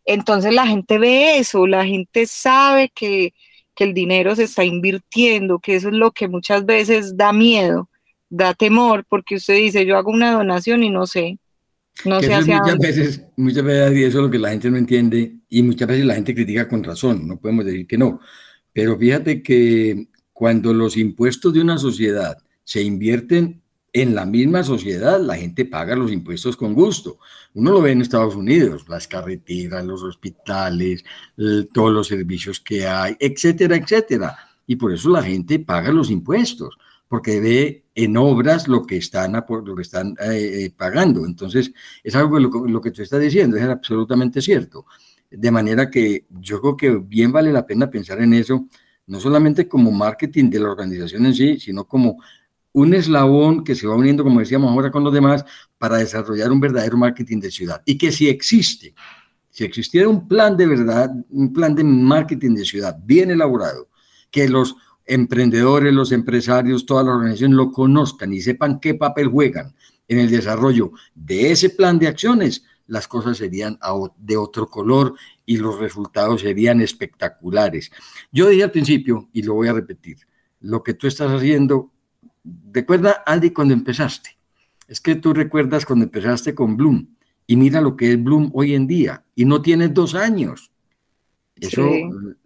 [0.05, 3.33] Entonces la gente ve eso, la gente sabe que,
[3.75, 7.89] que el dinero se está invirtiendo, que eso es lo que muchas veces da miedo.
[8.29, 11.39] da temor porque usted dice, yo hago una donación y no sé,
[12.05, 15.35] no sé hacia muchas veces, muchas veces eso es lo que la gente no entiende
[15.49, 18.19] y muchas veces la gente critica con razón, no podemos decir que no.
[18.71, 20.07] Pero fíjate que
[20.39, 25.97] cuando los impuestos de una sociedad se invierten en la misma sociedad, la gente paga
[25.97, 27.19] los impuestos con gusto.
[27.55, 31.03] Uno lo ve en Estados Unidos, las carreteras, los hospitales,
[31.73, 34.37] todos los servicios que hay, etcétera, etcétera.
[34.65, 36.77] Y por eso la gente paga los impuestos
[37.09, 41.25] porque ve en obras lo que están, lo que están eh, eh, pagando.
[41.25, 44.85] Entonces, es algo que lo, lo, que tú estás diciendo es absolutamente cierto.
[45.29, 48.69] De manera que yo creo que bien vale la pena pensar en eso,
[49.09, 52.19] no solamente como marketing de la organización en sí, sino como
[52.71, 55.43] un eslabón que se va uniendo, como decíamos ahora con los demás,
[55.79, 57.81] para desarrollar un verdadero marketing de ciudad.
[57.85, 58.93] Y que si existe,
[59.49, 63.89] si existiera un plan de verdad, un plan de marketing de ciudad bien elaborado,
[64.29, 64.75] que los
[65.07, 69.73] emprendedores, los empresarios, toda la organización lo conozcan y sepan qué papel juegan
[70.07, 73.79] en el desarrollo de ese plan de acciones, las cosas serían
[74.17, 75.13] de otro color
[75.45, 77.91] y los resultados serían espectaculares.
[78.31, 80.17] Yo dije al principio, y lo voy a repetir,
[80.59, 81.91] lo que tú estás haciendo,
[82.73, 84.37] recuerda, Andy, cuando empezaste.
[84.87, 88.73] Es que tú recuerdas cuando empezaste con Bloom y mira lo que es Bloom hoy
[88.73, 90.71] en día y no tienes dos años.
[91.55, 91.87] Eso,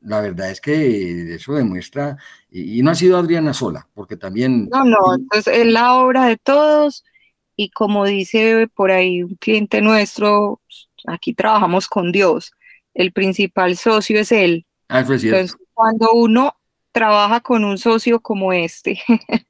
[0.01, 2.17] la verdad es que eso demuestra,
[2.49, 4.67] y, no ha sido Adriana sola, porque también...
[4.69, 7.05] No, no, entonces es la obra de todos
[7.55, 10.61] y como dice por ahí un cliente nuestro,
[11.05, 12.51] aquí trabajamos con Dios,
[12.93, 14.65] el principal socio es Él.
[14.89, 16.55] Ah, entonces, cuando uno
[16.91, 18.99] trabaja con un socio como este,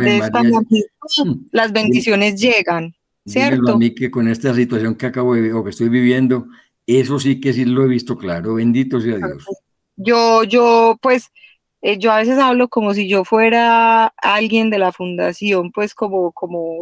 [0.00, 1.48] de esta mm.
[1.50, 2.94] las bendiciones llegan,
[3.26, 3.72] ¿cierto?
[3.72, 6.46] a mí que con esta situación que acabo de o que estoy viviendo,
[6.86, 9.44] eso sí que sí lo he visto claro, bendito sea Dios.
[9.96, 11.30] Yo, yo, pues,
[11.86, 16.32] eh, yo a veces hablo como si yo fuera alguien de la fundación, pues como,
[16.32, 16.78] como,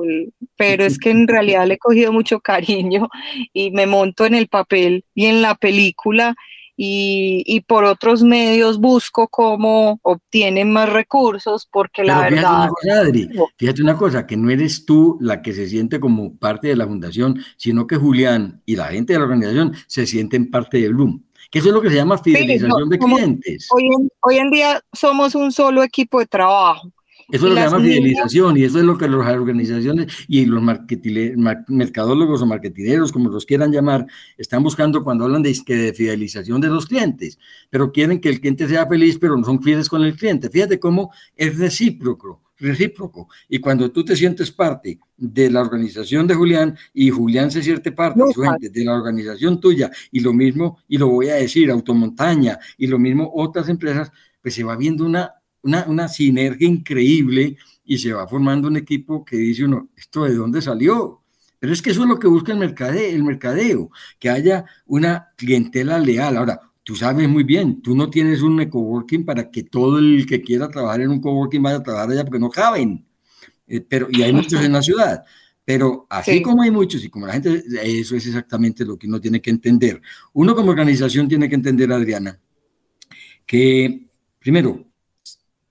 [0.57, 3.09] pero es que en realidad le he cogido mucho cariño
[3.53, 6.37] y me monto en el papel y en la película
[6.77, 12.61] y, por otros medios busco cómo obtienen más recursos, porque la fíjate verdad...
[12.61, 16.37] Una cosa, Adri, fíjate una cosa, que no eres tú la que se siente como
[16.37, 20.49] parte de la fundación, sino que Julián y la gente de la organización se sienten
[20.49, 21.25] parte de Bloom.
[21.53, 23.69] Que eso es lo que se llama fidelización de clientes.
[23.71, 26.91] hoy en día somos un solo equipo de trabajo
[27.33, 30.63] eso es lo que llama fidelización y eso es lo que las organizaciones y los
[31.69, 36.69] mercadólogos o marketineros, como los quieran llamar, están buscando cuando hablan de, de fidelización de
[36.69, 37.39] los clientes,
[37.71, 40.51] pero quieren que el cliente sea feliz, pero no son fieles con el cliente.
[40.51, 43.29] Fíjate cómo es recíproco, recíproco.
[43.49, 47.93] Y cuando tú te sientes parte de la organización de Julián y Julián se siente
[47.93, 48.21] parte
[48.59, 52.99] de la organización tuya y lo mismo, y lo voy a decir, Automontaña y lo
[52.99, 54.11] mismo otras empresas,
[54.41, 59.37] pues se va viendo una una, sinergia increíble y se va formando un equipo que
[59.37, 61.23] dice uno, ¿esto de dónde salió?
[61.59, 65.29] Pero es que eso es lo que busca el mercadeo, el mercadeo, que haya una
[65.37, 66.37] clientela leal.
[66.37, 70.43] Ahora, tú sabes muy bien, tú no tienes un coworking para que todo el que
[70.43, 73.07] quiera trabajar en un coworking vaya a trabajar allá porque no caben.
[73.67, 75.25] Eh, pero, y hay muchos en la ciudad.
[75.65, 79.21] Pero así como hay muchos y como la gente, eso es exactamente lo que uno
[79.21, 80.03] tiene que entender.
[80.33, 82.39] Uno como organización tiene que entender, Adriana,
[83.47, 84.09] que
[84.41, 84.85] primero,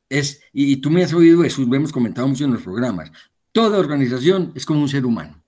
[0.07, 3.11] es, y, tú me has oído eso, lo hemos comentado mucho en los programas,
[3.51, 5.43] toda organización es como un ser humano.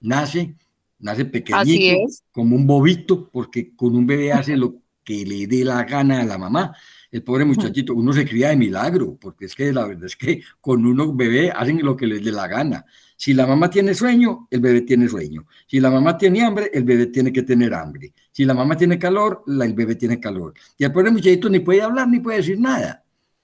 [0.00, 0.54] Nace,
[1.00, 4.76] nace pequeñito, como un bobito, porque con un bebé hace lo
[5.08, 6.76] que le dé la gana a la mamá.
[7.10, 10.42] El pobre muchachito, uno se cría de milagro, porque es que la verdad es que
[10.60, 12.84] con uno bebé hacen lo que les dé la gana.
[13.16, 15.46] Si la mamá tiene sueño, el bebé tiene sueño.
[15.66, 18.12] Si la mamá tiene hambre, el bebé tiene que tener hambre.
[18.30, 20.52] Si la mamá tiene calor, el bebé tiene calor.
[20.76, 23.02] Y el pobre muchachito ni puede hablar ni puede decir nada.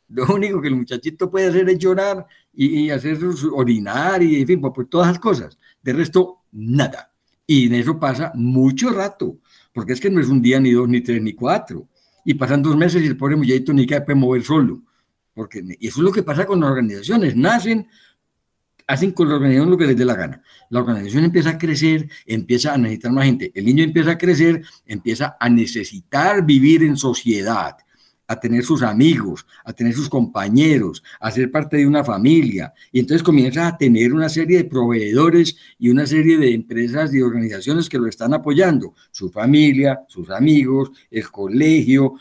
[0.08, 3.18] Lo único que el muchachito puede hacer es llorar y, hacer
[3.52, 5.58] orinar y, en fin, pues, pues, todas las cosas.
[5.82, 7.10] De resto, nada.
[7.46, 9.38] Y en eso pasa mucho rato,
[9.74, 11.88] porque es que no es un día, ni dos, ni tres, ni cuatro.
[12.24, 14.80] Y pasan dos meses y el pobre muchachito ni que puede mover solo.
[15.34, 17.36] Porque y eso es lo que pasa con las organizaciones.
[17.36, 17.88] Nacen,
[18.86, 20.42] hacen con la organización lo que les dé la gana.
[20.70, 23.50] La organización empieza a crecer, empieza a necesitar más gente.
[23.52, 27.76] El niño empieza a crecer, empieza a necesitar vivir en sociedad
[28.34, 32.72] a tener sus amigos, a tener sus compañeros, a ser parte de una familia.
[32.92, 37.22] Y entonces comienza a tener una serie de proveedores y una serie de empresas y
[37.22, 38.94] organizaciones que lo están apoyando.
[39.10, 42.14] Su familia, sus amigos, el colegio,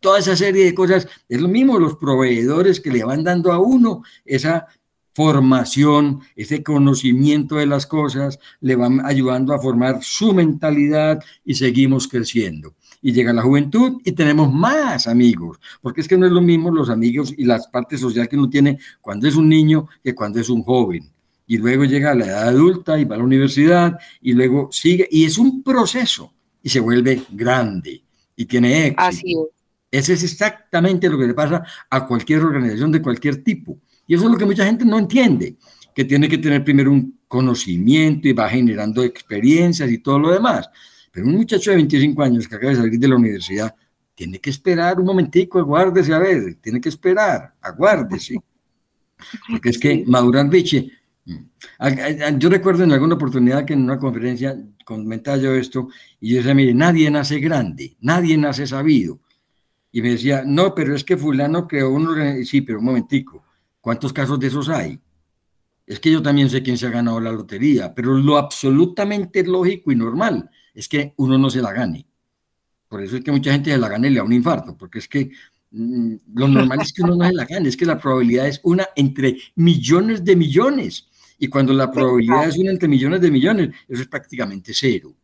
[0.00, 1.08] toda esa serie de cosas.
[1.28, 4.66] Es lo mismo los proveedores que le van dando a uno esa
[5.14, 12.06] formación, ese conocimiento de las cosas, le van ayudando a formar su mentalidad y seguimos
[12.08, 16.40] creciendo y llega la juventud y tenemos más amigos, porque es que no es lo
[16.40, 20.14] mismo los amigos y las partes sociales que uno tiene cuando es un niño que
[20.14, 21.10] cuando es un joven.
[21.46, 25.08] y luego llega a la edad adulta y va a la universidad y luego sigue
[25.10, 26.32] y es un proceso
[26.62, 28.04] y se vuelve grande
[28.36, 29.02] y tiene éxito.
[29.02, 29.60] Así es.
[29.90, 33.78] Ese es exactamente lo que le pasa a cualquier organización de cualquier tipo.
[34.06, 35.56] Y eso es lo que mucha gente no entiende,
[35.94, 40.68] que tiene que tener primero un conocimiento y va generando experiencias y todo lo demás.
[41.10, 43.74] Pero un muchacho de 25 años que acaba de salir de la universidad
[44.14, 48.36] tiene que esperar un momentico, aguárdese a ver, tiene que esperar, aguárdese.
[49.50, 50.90] Porque es que madurar biche.
[51.24, 55.88] Mm, yo recuerdo en alguna oportunidad que en una conferencia comentaba yo esto
[56.20, 59.20] y yo decía, mire, nadie nace grande, nadie nace sabido.
[59.92, 62.44] Y me decía, no, pero es que fulano creó un.
[62.44, 63.44] Sí, pero un momentico,
[63.80, 65.00] ¿cuántos casos de esos hay?
[65.86, 69.90] Es que yo también sé quién se ha ganado la lotería, pero lo absolutamente lógico
[69.90, 72.06] y normal es que uno no se la gane.
[72.88, 74.98] Por eso es que mucha gente se la gana y le da un infarto, porque
[74.98, 75.30] es que
[75.70, 78.60] mm, lo normal es que uno no se la gane, es que la probabilidad es
[78.64, 81.06] una entre millones de millones.
[81.38, 85.14] Y cuando la probabilidad es una entre millones de millones, eso es prácticamente cero.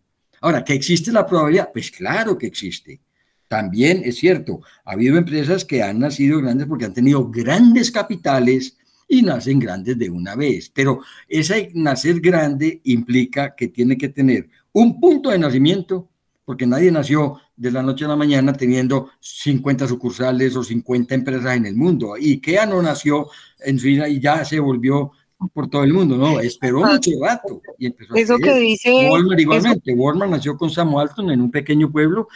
[0.40, 1.70] Ahora, ¿que existe la probabilidad?
[1.72, 3.00] Pues claro que existe.
[3.48, 8.76] También es cierto, ha habido empresas que han nacido grandes porque han tenido grandes capitales
[9.08, 10.70] y nacen grandes de una vez.
[10.74, 16.06] Pero ese nacer grande implica que tiene que tener un punto de nacimiento,
[16.44, 21.56] porque nadie nació de la noche a la mañana teniendo 50 sucursales o 50 empresas
[21.56, 22.14] en el mundo.
[22.14, 23.28] IKEA no nació
[23.60, 25.12] en su y ya se volvió
[25.54, 29.92] por todo el mundo, no, esperó mucho rato y empezó Eso que dice Walmart igualmente,
[29.94, 32.28] Walmart nació con Sam Walton en un pequeño pueblo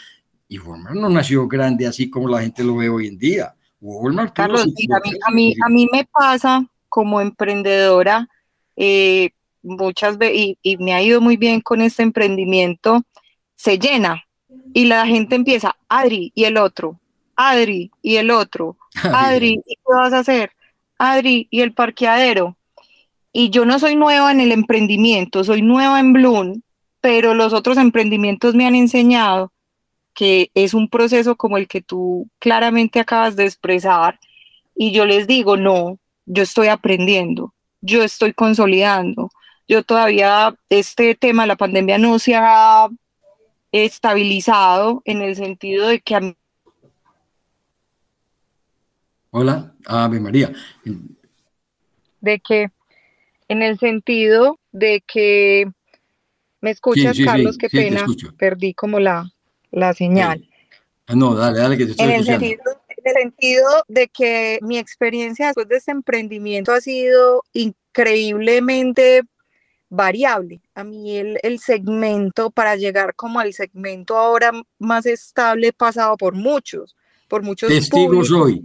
[0.49, 3.55] y Walmart no nació grande así como la gente lo ve hoy en día.
[3.82, 8.28] Walmart Carlos, a, mí, a, mí, me pasa como emprendedora
[8.76, 9.30] eh,
[9.62, 13.02] muchas veces, y, me ha ido muy bien con este emprendimiento,
[13.56, 14.24] se llena
[14.72, 16.98] y la gente empieza, Adri y el otro,
[17.36, 18.76] Adri y el otro,
[19.14, 20.52] Adri, ¿y qué vas a hacer?
[20.98, 22.56] Adri y el parqueadero.
[23.32, 26.62] Y yo no soy nueva en el emprendimiento, soy nueva en Bloom,
[27.00, 29.52] pero los otros emprendimientos me han enseñado
[30.14, 34.18] que es un proceso como el que tú claramente acabas de expresar.
[34.74, 39.30] Y yo les digo, no, yo estoy aprendiendo, yo estoy consolidando.
[39.71, 42.89] Yo todavía, este tema de la pandemia no se ha
[43.71, 46.35] estabilizado en el sentido de que a
[49.31, 50.53] Hola, Ave María.
[52.21, 52.71] De que,
[53.47, 55.71] en el sentido de que,
[56.61, 57.57] ¿me escuchas, Carlos?
[57.57, 58.05] Qué pena,
[58.37, 59.31] perdí como la,
[59.71, 60.51] la señal.
[61.07, 64.59] Ah, no, dale, dale, que te estoy en el, sentido, en el sentido de que
[64.62, 69.23] mi experiencia después de este emprendimiento ha sido increíblemente
[69.91, 70.61] variable.
[70.74, 76.16] A mí el, el, segmento, para llegar como al segmento ahora más estable, he pasado
[76.16, 76.97] por muchos,
[77.28, 78.64] por muchos Testigos hoy,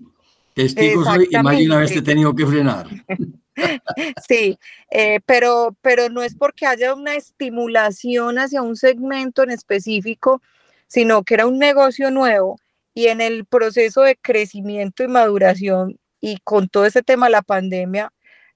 [0.53, 2.87] testigos hoy, y más de una vez te he tenido que frenar.
[4.27, 4.57] sí,
[4.91, 10.41] eh, pero, pero no es porque haya una estimulación hacia un segmento en específico,
[10.87, 12.59] sino que era un negocio nuevo
[12.93, 17.41] y en el proceso de crecimiento y maduración y con todo ese tema de la
[17.41, 18.11] pandemia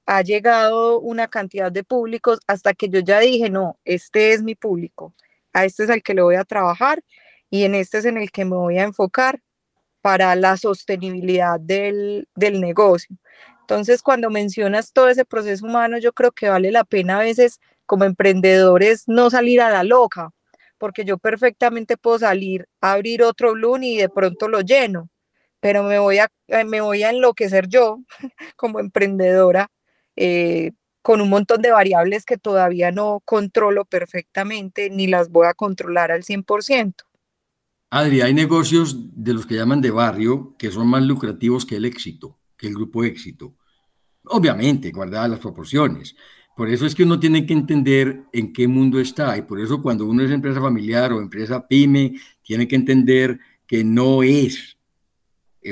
[0.10, 4.56] ha llegado una cantidad de públicos hasta que yo ya dije, no, este es mi
[4.56, 5.14] público,
[5.54, 7.04] a este es el que le voy a trabajar
[7.52, 9.40] y en este es en el que me voy a enfocar
[10.02, 13.16] para la sostenibilidad del, del negocio.
[13.62, 17.60] Entonces, cuando mencionas todo ese proceso humano, yo creo que vale la pena a veces
[17.86, 20.32] como emprendedores no salir a la loca,
[20.80, 25.10] porque yo perfectamente puedo salir a abrir otro Bloom y de pronto lo lleno,
[25.60, 28.00] pero me voy a, eh, me voy a enloquecer yo
[28.56, 29.70] como emprendedora
[30.22, 35.54] eh, con un montón de variables que todavía no controlo perfectamente ni las voy a
[35.54, 36.94] controlar al 100%.
[37.90, 41.86] Adri, hay negocios de los que llaman de barrio que son más lucrativos que el
[41.86, 43.56] éxito, que el grupo éxito.
[44.26, 46.16] Obviamente, guardadas las proporciones,
[46.56, 49.82] por eso es que uno tiene que entender en qué mundo está y por eso
[49.82, 54.78] cuando uno es empresa familiar o empresa pyme, tiene que entender que no es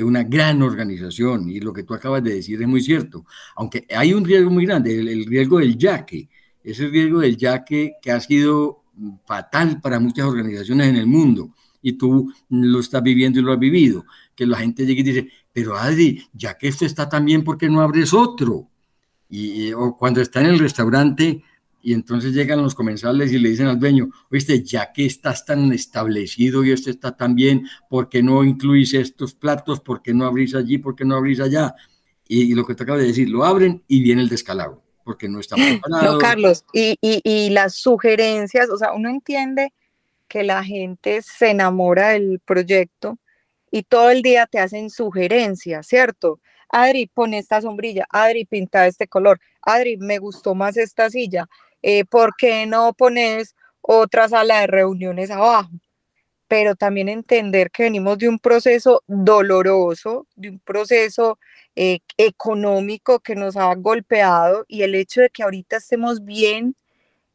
[0.03, 3.25] una gran organización y lo que tú acabas de decir es muy cierto,
[3.55, 6.29] aunque hay un riesgo muy grande, el, riesgo del yaque,
[6.63, 8.83] ese riesgo del yaque que ha sido
[9.25, 13.59] fatal para muchas organizaciones en el mundo y tú lo estás viviendo y lo has
[13.59, 17.43] vivido, que la gente llegue y dice, pero Adri, ya que esto está tan bien,
[17.43, 18.69] ¿por qué no abres otro?
[19.29, 21.43] y, o cuando está en el restaurante
[21.81, 25.71] y entonces llegan los comensales y le dicen al dueño, oíste, ya que estás tan
[25.71, 29.79] establecido y esto está tan bien, ¿por qué no incluís estos platos?
[29.79, 30.77] ¿Por qué no abrís allí?
[30.77, 31.75] ¿Por qué no abrís allá?
[32.27, 35.39] Y, lo que te acabo de decir, lo abren y viene el descalabro, porque no
[35.39, 36.13] está preparado.
[36.13, 39.71] No, Carlos, y, y, y las sugerencias, o sea, uno entiende
[40.27, 43.17] que la gente se enamora del proyecto
[43.71, 46.39] y todo el día te hacen sugerencias, ¿cierto?
[46.69, 51.47] Adri, pon esta sombrilla, Adri, pinta este color, Adri, me gustó más esta silla,
[51.87, 55.71] eh, ¿por qué no pones otra sala de reuniones abajo?
[56.49, 61.39] Pero también entender que venimos de un proceso doloroso, de un proceso
[61.77, 66.75] eh, económico que nos ha golpeado y el hecho de que ahorita estemos bien,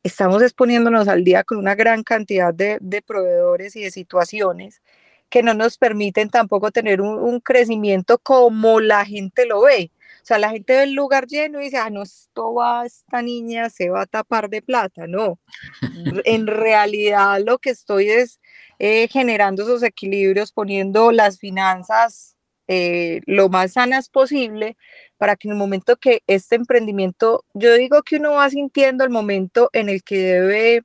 [0.03, 4.83] estamos exponiéndonos al día con una gran cantidad de, de proveedores y de situaciones
[5.31, 9.91] que no nos permiten tampoco tener un, crecimiento como la gente lo ve.
[10.23, 13.23] O sea, la gente ve el lugar lleno y dice, ah, no, esto va, esta
[13.23, 15.07] niña se va a tapar de plata.
[15.07, 15.41] No,
[16.25, 18.41] en realidad lo que estoy es
[18.79, 22.37] eh, generando esos equilibrios, poniendo las finanzas
[22.69, 24.77] eh, lo más sanas posible
[25.19, 29.11] para que en el momento que este emprendimiento, yo digo que uno va sintiendo el
[29.11, 30.83] momento en el que debe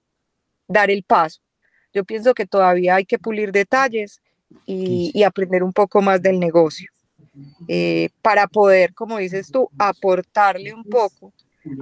[0.68, 1.42] dar el paso.
[1.94, 4.22] Yo pienso que todavía hay que pulir detalles,
[4.66, 6.90] y, aprender un poco más del negocio.
[7.68, 11.34] Eh, para poder, como dices tú, aportarle un poco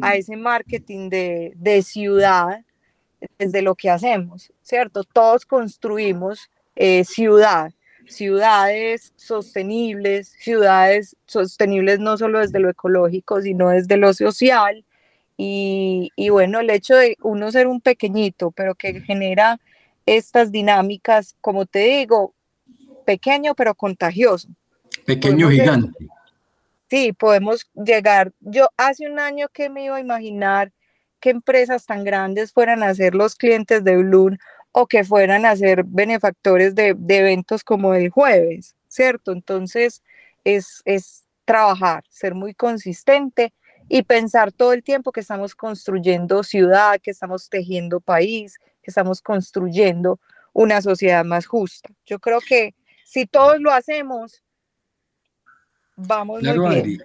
[0.01, 2.61] a ese marketing de, de, ciudad
[3.37, 5.03] desde lo que hacemos, ¿cierto?
[5.03, 7.71] Todos construimos eh, ciudad,
[8.07, 14.83] ciudades sostenibles, ciudades sostenibles no solo desde lo ecológico, sino desde lo social.
[15.37, 19.59] Y, y bueno, el hecho de uno ser un pequeñito, pero que genera
[20.05, 22.33] estas dinámicas, como te digo,
[23.05, 24.49] pequeño pero contagioso.
[25.05, 26.07] Pequeño gigante.
[26.89, 28.31] sí, podemos llegar.
[28.39, 30.71] Yo hace un año que me iba a imaginar
[31.19, 34.37] que empresas tan grandes fueran a ser los clientes de Bloom
[34.71, 39.31] o que fueran a ser benefactores de, eventos como el jueves, ¿cierto?
[39.31, 40.03] Entonces
[40.43, 43.53] es, es trabajar, ser muy consistente
[43.87, 49.21] y pensar todo el tiempo que estamos construyendo ciudad, que estamos tejiendo país, que estamos
[49.21, 50.19] construyendo
[50.53, 51.89] una sociedad más justa.
[52.05, 54.43] Yo creo que si todos lo hacemos,
[55.95, 57.03] vamos claro, muy bien.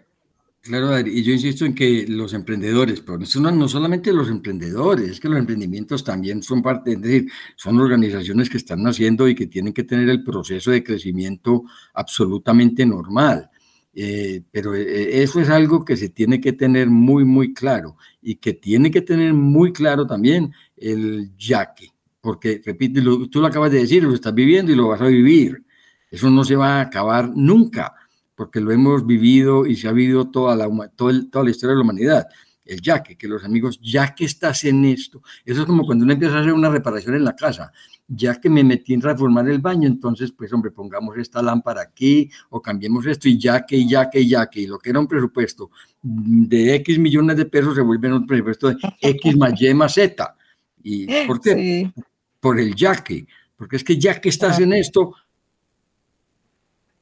[0.63, 5.09] Claro, Adri, y yo insisto en que los emprendedores, pero no, no solamente los emprendedores,
[5.09, 9.35] es que los emprendimientos también son parte, es decir, son organizaciones que están naciendo y
[9.35, 11.65] que tienen que tener el proceso de crecimiento
[11.95, 13.49] absolutamente normal.
[13.95, 18.37] Eh, pero eh, eso es algo que se tiene que tener muy, muy claro y
[18.37, 21.89] que tiene que tener muy claro también el yaque,
[22.21, 25.65] porque, repite, tú lo acabas de decir, lo estás viviendo y lo vas a vivir.
[26.11, 27.95] Eso no se va a acabar nunca,
[28.41, 30.67] porque lo hemos vivido y se ha vivido toda la,
[30.97, 32.27] toda la historia de la humanidad.
[32.65, 36.15] El ya que, los amigos, ya que estás en esto, eso es como cuando uno
[36.15, 37.71] empieza a hacer una reparación en la casa,
[38.09, 42.31] ya que me metí en reformar el baño, entonces, pues, hombre, pongamos esta lámpara aquí
[42.49, 45.07] o cambiemos esto y ya que, ya que, ya que, y lo que era un
[45.07, 45.71] presupuesto
[46.01, 50.35] de X millones de pesos se vuelve un presupuesto de X más Y más Z.
[50.83, 51.93] ¿Y por qué?
[52.41, 55.13] Por el ya que, porque es que ya que estás en esto,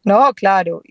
[0.02, 0.82] no, claro.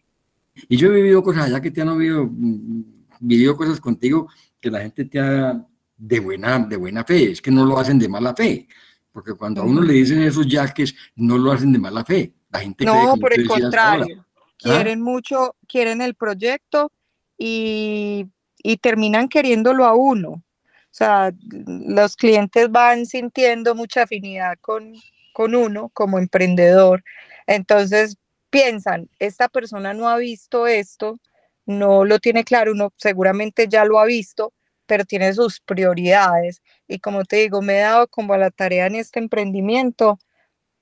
[0.68, 2.84] Y yo he vivido cosas allá que te han oído, mm,
[3.20, 4.30] vivido cosas contigo
[4.60, 5.66] que la gente te ha
[5.98, 8.68] de buena, de buena fe, es que no lo hacen de mala fe,
[9.12, 12.34] porque cuando a uno le dicen esos yaques, no lo hacen de mala fe.
[12.50, 14.26] La gente no, por el contrario, ¿Ah?
[14.58, 16.92] quieren mucho, quieren el proyecto
[17.38, 18.28] y,
[18.60, 20.30] y terminan queriéndolo a uno.
[20.30, 24.94] O sea, los clientes van sintiendo mucha afinidad con,
[25.34, 27.04] con uno como emprendedor.
[27.46, 28.18] Entonces,
[28.58, 31.20] piensan, esta persona no ha visto esto,
[31.66, 34.54] no lo tiene claro, uno seguramente ya lo ha visto,
[34.86, 36.62] pero tiene sus prioridades.
[36.88, 40.18] Y como te digo, me he dado como a la tarea en este emprendimiento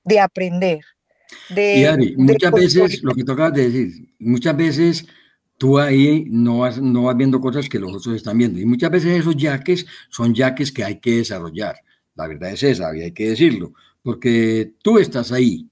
[0.04, 0.80] de aprender.
[1.50, 5.06] De, y Ari, muchas veces, lo que tocas de decir, muchas veces
[5.58, 8.60] tú ahí no vas, no vas viendo cosas que los otros están viendo.
[8.60, 11.76] Y muchas veces esos yaques son yaques que hay que desarrollar.
[12.14, 15.68] La verdad es esa, hay que decirlo, porque tú estás ahí,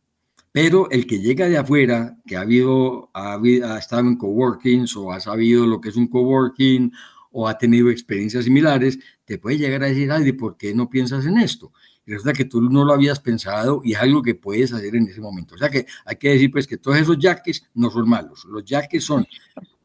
[0.55, 3.41] pero el que llega de afuera, que ha, habido, ha,
[3.77, 6.93] estado en coworkings o ha sabido lo que es un coworking
[7.33, 11.27] o ha tenido experiencias similares, te puede llegar a decir, ay, ¿por qué no piensas
[11.27, 11.73] en esto?
[12.07, 15.09] Y resulta que tú no lo habías pensado y es algo que puedes hacer en
[15.09, 15.57] ese momento.
[15.57, 18.45] O sea que hay que decir pues que todos esos yaques no son malos.
[18.45, 19.27] Los yaques son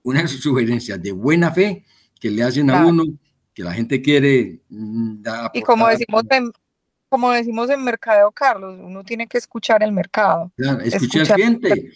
[0.03, 1.84] unas sugerencias de buena fe
[2.20, 3.05] que le hacen a uno,
[3.55, 4.61] que la gente quiere.
[4.70, 6.51] Mm, y como decimos en,
[7.10, 10.51] como decimos en mercadeo, Carlos, uno tiene que escuchar el mercado.
[10.55, 11.91] Claro, escuchar, al cliente.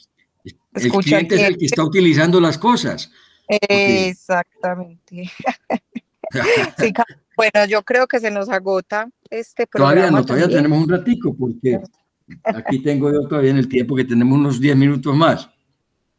[0.73, 3.11] El cliente es el que está utilizando las cosas.
[3.47, 5.31] Exactamente.
[7.37, 9.93] bueno, yo creo que se nos agota este programa.
[9.95, 11.79] Todavía no, todavía tenemos un ratico, porque
[12.43, 15.49] aquí tengo yo todavía en el tiempo que tenemos unos 10 minutos más.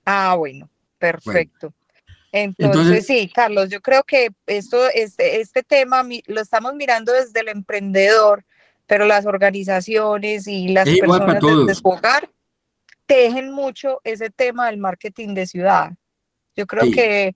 [0.04, 0.68] Ah, bueno,
[0.98, 1.72] perfecto.
[2.36, 7.48] Entonces, sí, Carlos, yo creo que esto, este, este tema lo estamos mirando desde el
[7.48, 8.44] emprendedor,
[8.86, 12.30] pero las organizaciones y las personas de hogar
[13.06, 15.92] tejen mucho ese tema del marketing de ciudad.
[16.56, 17.34] Yo creo que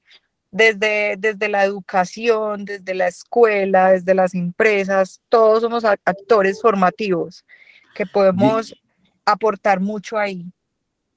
[0.51, 7.45] desde, desde la educación, desde la escuela, desde las empresas, todos somos actores formativos
[7.95, 8.75] que podemos
[9.25, 10.47] aportar mucho ahí.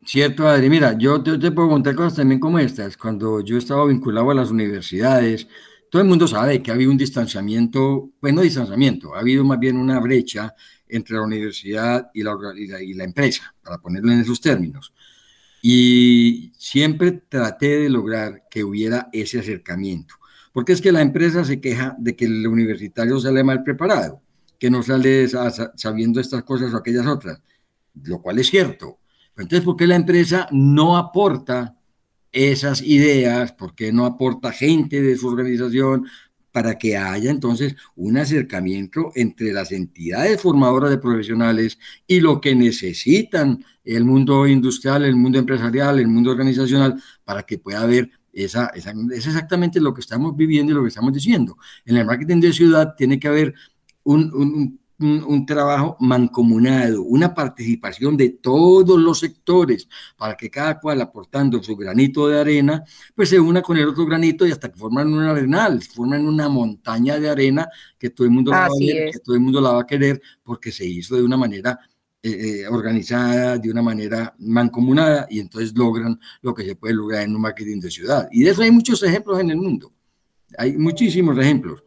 [0.04, 0.70] Cierto, Adri.
[0.70, 2.98] Mira, yo te, puedo contar cosas también como estas.
[2.98, 5.48] Cuando yo estaba vinculado a las universidades,
[5.92, 9.60] todo el mundo sabe que ha habido un distanciamiento, bueno, no distanciamiento, ha habido más
[9.60, 10.56] bien una brecha
[10.88, 12.34] entre la universidad y la,
[12.82, 14.94] y la, empresa, para ponerlo en esos términos.
[15.62, 20.16] Y siempre traté de lograr que hubiera ese acercamiento,
[20.54, 24.22] porque es que la empresa se queja de que el universitario sale mal preparado,
[24.58, 25.28] que no sale
[25.76, 27.42] sabiendo estas cosas o aquellas otras,
[28.02, 29.02] lo cual es cierto,
[29.36, 31.76] entonces, ¿por qué la empresa no aporta
[32.32, 33.54] esas ideas?
[33.54, 36.06] ¿Por qué no aporta gente de su organización
[36.52, 42.56] para que haya entonces un acercamiento entre las entidades formadoras de profesionales y lo que
[42.56, 48.68] necesitan el mundo industrial, el mundo empresarial, el mundo organizacional, para que pueda haber esa,
[48.68, 51.58] esa, es exactamente lo que estamos viviendo y lo que estamos diciendo.
[51.86, 53.54] En el marketing de ciudad tiene que haber
[54.04, 61.62] un, un, trabajo mancomunado, una participación de todos los sectores para que cada cual aportando
[61.62, 62.84] su granito de arena,
[63.16, 66.48] pues se una con el otro granito y hasta que forman un arenal, forman una
[66.50, 69.72] montaña de arena que todo el mundo, la va, a que todo el mundo la
[69.72, 71.80] va a querer porque se hizo de una manera
[72.24, 77.24] eh, eh, organizada, de una manera mancomunada y entonces logran lo que se puede lograr
[77.24, 78.30] en un marketing de ciudad.
[78.32, 79.92] Y de eso hay muchos ejemplos en el mundo.
[80.58, 81.84] Hay muchísimos ejemplos,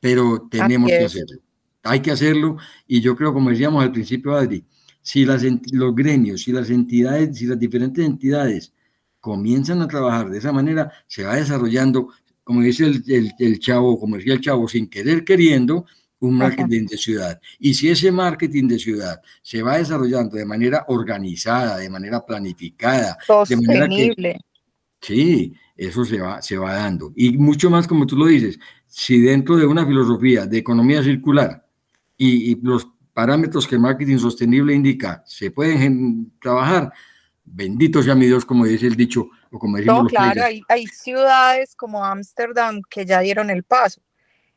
[0.00, 1.45] pero tenemos que hacerlo
[1.86, 2.56] hay que hacerlo
[2.86, 4.64] y yo creo, como decíamos al principio, Adri,
[5.02, 8.72] si las, los gremios, si las entidades, si las diferentes entidades
[9.20, 12.08] comienzan a trabajar de esa manera, se va desarrollando,
[12.42, 15.86] como dice el, el, chavo, como decía el chavo, sin querer queriendo,
[16.18, 17.40] un marketing de ciudad.
[17.58, 23.18] Y si ese marketing de ciudad se va desarrollando de manera organizada, de manera planificada,
[23.48, 24.36] de manera que,
[25.00, 27.12] sí, eso se va, se va dando.
[27.14, 31.65] Y mucho más, como tú lo dices, si dentro de una filosofía de economía circular
[32.16, 36.92] y, los parámetros que el marketing sostenible indica se pueden trabajar,
[37.44, 40.86] bendito sea mi Dios, como dice el dicho, o como decimos no, claro, hay, hay,
[40.86, 44.02] ciudades como Ámsterdam que ya dieron el paso.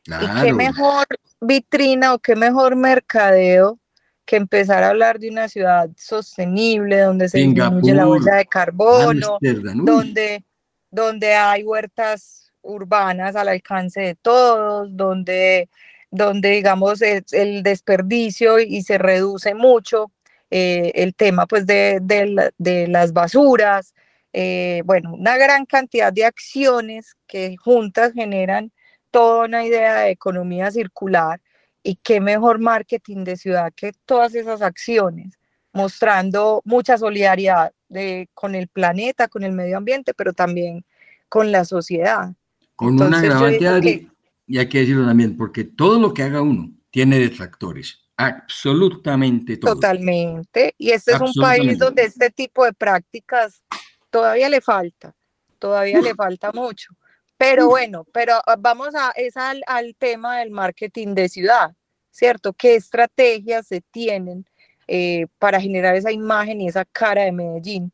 [0.06, 1.06] Y qué mejor
[1.40, 3.78] vitrina o qué mejor mercadeo
[4.24, 9.38] que empezar a hablar de una ciudad sostenible, donde se disminuye la huella de carbono,
[9.40, 10.44] donde,
[10.90, 15.68] donde hay huertas urbanas al alcance de todos, donde
[16.10, 20.10] donde digamos el desperdicio y se reduce mucho
[20.50, 23.94] eh, el tema pues de, de, las basuras,
[24.32, 28.72] eh, bueno, una gran cantidad de acciones que juntas generan
[29.12, 31.40] toda una idea de economía circular
[31.84, 35.38] y qué mejor marketing de ciudad que todas esas acciones,
[35.72, 40.84] mostrando mucha solidaridad de, con el planeta, con el medio ambiente, pero también
[41.28, 42.34] con la sociedad.
[42.74, 44.08] Con una agravante,
[44.50, 49.74] y hay que decirlo también, porque todo lo que haga uno tiene detractores, absolutamente todo.
[49.74, 53.62] Totalmente, y este es un país donde este tipo de prácticas
[54.10, 55.14] todavía le falta,
[55.60, 56.92] todavía le falta mucho.
[57.38, 59.62] Pero bueno, pero ah, vamos a, es al,
[59.96, 61.70] tema del marketing de ciudad,
[62.10, 62.52] ¿cierto?
[62.52, 64.44] ¿Qué estrategias se tienen
[64.88, 67.92] eh, para generar esa imagen y esa cara de Medellín?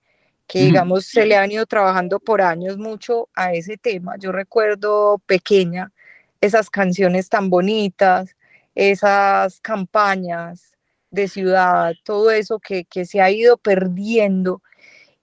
[0.49, 4.15] que digamos se le han ido trabajando por años mucho a ese tema.
[4.17, 5.93] Yo recuerdo pequeña
[6.41, 8.37] esas canciones tan bonitas,
[8.75, 10.73] esas campañas
[11.11, 14.63] de ciudad, todo eso que, se ha ido perdiendo.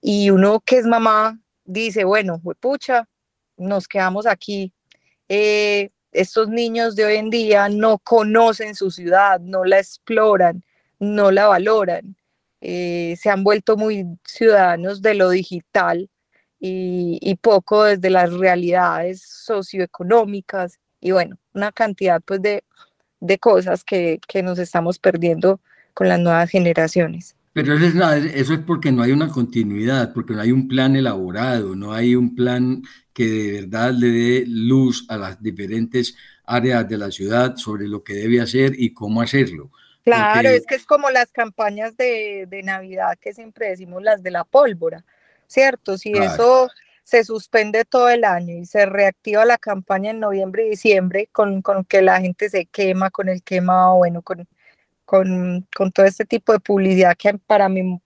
[0.00, 3.08] Y uno que es mamá dice, bueno, pucha,
[3.56, 4.72] nos quedamos aquí.
[5.28, 10.64] Eh, estos niños de hoy en día no conocen su ciudad, no la exploran,
[10.98, 12.16] no la valoran.
[12.60, 16.10] Eh, se han vuelto muy ciudadanos de lo digital
[16.58, 22.64] y, y, poco desde las realidades socioeconómicas y bueno, una cantidad pues de,
[23.38, 25.60] cosas que, nos estamos perdiendo
[25.92, 27.36] con las nuevas generaciones.
[27.52, 30.96] Pero eso es, eso es porque no hay una continuidad, porque no hay un plan
[30.96, 32.82] elaborado, no hay un plan
[33.12, 38.02] que de verdad le dé luz a las diferentes áreas de la ciudad sobre lo
[38.02, 39.70] que debe hacer y cómo hacerlo.
[40.04, 44.44] Claro, es que es como las campañas de, Navidad que siempre decimos las de la
[44.44, 45.04] pólvora,
[45.48, 45.98] ¿cierto?
[45.98, 46.70] Si eso
[47.04, 51.62] se suspende todo el año y se reactiva la campaña en noviembre y diciembre con,
[51.88, 54.48] que la gente se quema, con el quemado, bueno, con,
[55.04, 58.00] con, todo este tipo de publicidad que para mi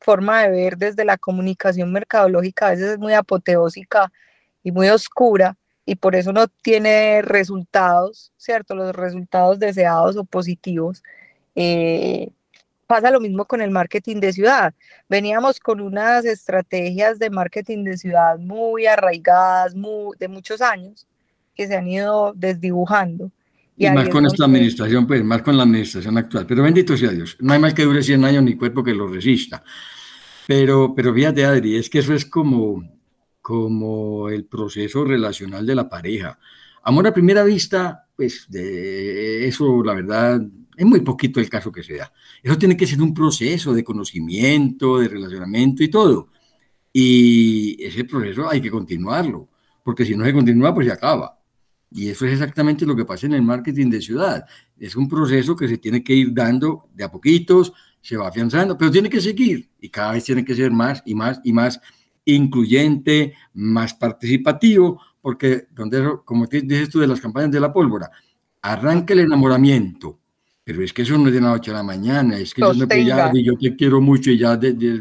[0.00, 4.12] forma de ver desde la comunicación mercadológica a veces es muy apoteósica
[4.62, 8.74] y muy oscura y por eso no tiene resultados, ¿cierto?
[8.74, 11.02] Los resultados deseados o positivos.
[11.54, 12.30] Eh,
[12.90, 14.74] pasa lo mismo con el marketing de ciudad.
[15.08, 21.06] Veníamos con unas estrategias de marketing de ciudad muy arraigadas, muy, de muchos años,
[21.54, 23.30] que se han ido desdibujando.
[23.76, 26.46] Y, más con esta administración, pues más con la administración actual.
[26.48, 29.06] Pero bendito sea Dios, no hay mal que dure 100 años ni cuerpo que lo
[29.06, 29.62] resista.
[30.48, 32.82] Pero, pero fíjate, Adri, es que eso es como,
[33.40, 36.40] como el proceso relacional de la pareja.
[36.82, 40.42] Amor a primera vista, pues de eso, la verdad,
[40.80, 42.10] es muy poquito el caso que se da.
[42.42, 46.30] Eso tiene que ser un proceso de conocimiento, de relacionamiento y todo.
[46.90, 49.50] Y ese proceso hay que continuarlo,
[49.84, 51.38] porque si no se continúa, pues se acaba.
[51.90, 54.46] Y eso es exactamente lo que pasa en el marketing de ciudad.
[54.78, 58.78] Es un proceso que se tiene que ir dando de a poquitos, se va afianzando,
[58.78, 61.78] pero tiene que seguir y cada vez tiene que ser más y más y más
[62.24, 68.10] incluyente, más participativo, porque donde como dices tú de las campañas de la pólvora,
[68.62, 70.19] arranca el enamoramiento,
[70.72, 72.72] pero es que eso no es de la noche a la mañana, es que yo,
[72.72, 74.56] yo te quiero mucho y ya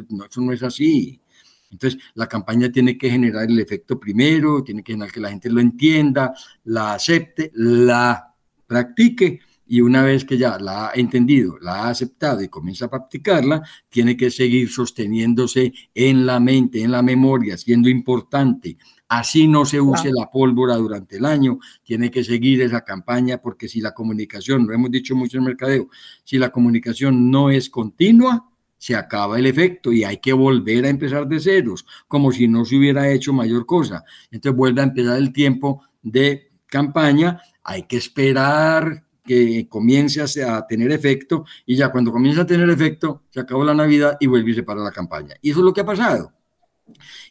[0.10, 1.22] no, eso no es así.
[1.70, 5.48] Entonces, la campaña tiene que generar el efecto primero, tiene que generar que la gente
[5.52, 8.34] lo entienda, la acepte, la
[8.66, 12.90] practique y una vez que ya la ha entendido, la ha aceptado y comienza a
[12.90, 18.78] practicarla, tiene que seguir sosteniéndose en la mente, en la memoria, siendo importante.
[19.10, 23.68] Así no se use la pólvora durante el año, tiene que seguir esa campaña porque
[23.68, 25.90] si la comunicación, lo hemos dicho mucho en mercadeo,
[26.24, 30.90] si la comunicación no es continua, se acaba el efecto y hay que volver a
[30.90, 34.04] empezar de ceros, como si no se hubiera hecho mayor cosa.
[34.32, 40.92] Entonces vuelve a empezar el tiempo de campaña, hay que esperar que comience a, tener
[40.92, 44.54] efecto y ya cuando comienza a tener efecto, se acabó la Navidad y vuelve y
[44.56, 45.36] se para la campaña.
[45.42, 46.34] Y eso es lo que ha pasado.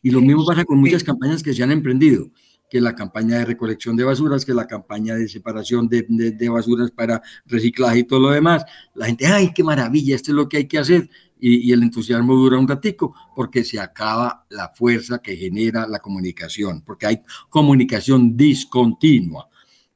[0.03, 2.31] Y lo mismo pasa con muchas campañas que se han emprendido
[2.71, 6.91] que la campaña de recolección de basuras, que la campaña de separación de, de, basuras
[6.91, 8.63] para reciclaje y todo lo demás.
[8.95, 11.09] La gente, ay, qué maravilla, esto es lo que hay que hacer
[11.41, 16.83] y, el entusiasmo dura un ratico porque se acaba la fuerza que genera la comunicación,
[16.83, 19.49] porque hay comunicación discontinua.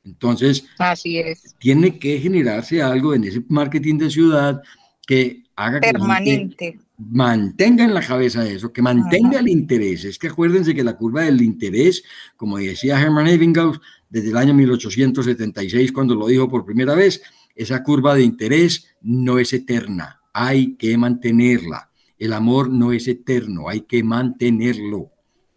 [0.04, 1.54] Entonces, así es.
[1.58, 4.62] Tiene que generarse algo en ese marketing de ciudad
[5.06, 6.72] que haga permanente.
[6.72, 10.04] Que mantenga en la cabeza eso, que mantenga el interés.
[10.04, 12.02] Es que acuérdense que la curva del interés,
[12.36, 17.22] como decía Hermann Ebbinghaus desde el año 1876 cuando lo dijo por primera vez,
[17.54, 21.90] esa curva de interés no es eterna, hay que mantenerla.
[22.18, 25.10] El amor no es eterno, hay que mantenerlo.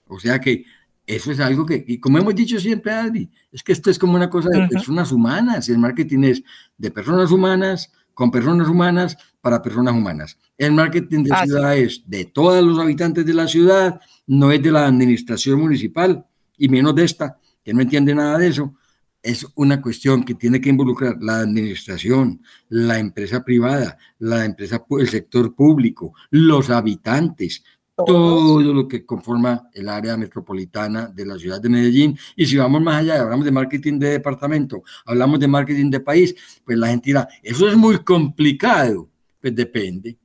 [0.08, 0.66] O sea que
[1.06, 4.16] eso es algo que, y como hemos dicho siempre, Adri, es que esto es como
[4.16, 5.70] una cosa de personas humanas.
[5.70, 6.44] El marketing es
[6.78, 10.39] de personas humanas, con personas humanas, para personas humanas.
[10.58, 14.72] El marketing de ciudad es de todos los habitantes de la ciudad, no es de
[14.72, 16.26] la administración municipal,
[16.58, 18.74] y menos de esta, que no entiende nada de eso
[19.22, 25.10] es una cuestión que tiene que involucrar la administración, la empresa privada, la empresa, el
[25.10, 27.64] sector público, los habitantes,
[27.96, 32.18] todo lo que conforma el área metropolitana de la ciudad de Medellín.
[32.36, 36.36] Y si vamos más allá, hablamos de marketing de departamento, hablamos de marketing de país,
[36.64, 39.10] pues la gente dirá, eso es muy complicado.
[39.46, 40.18] Pues depende.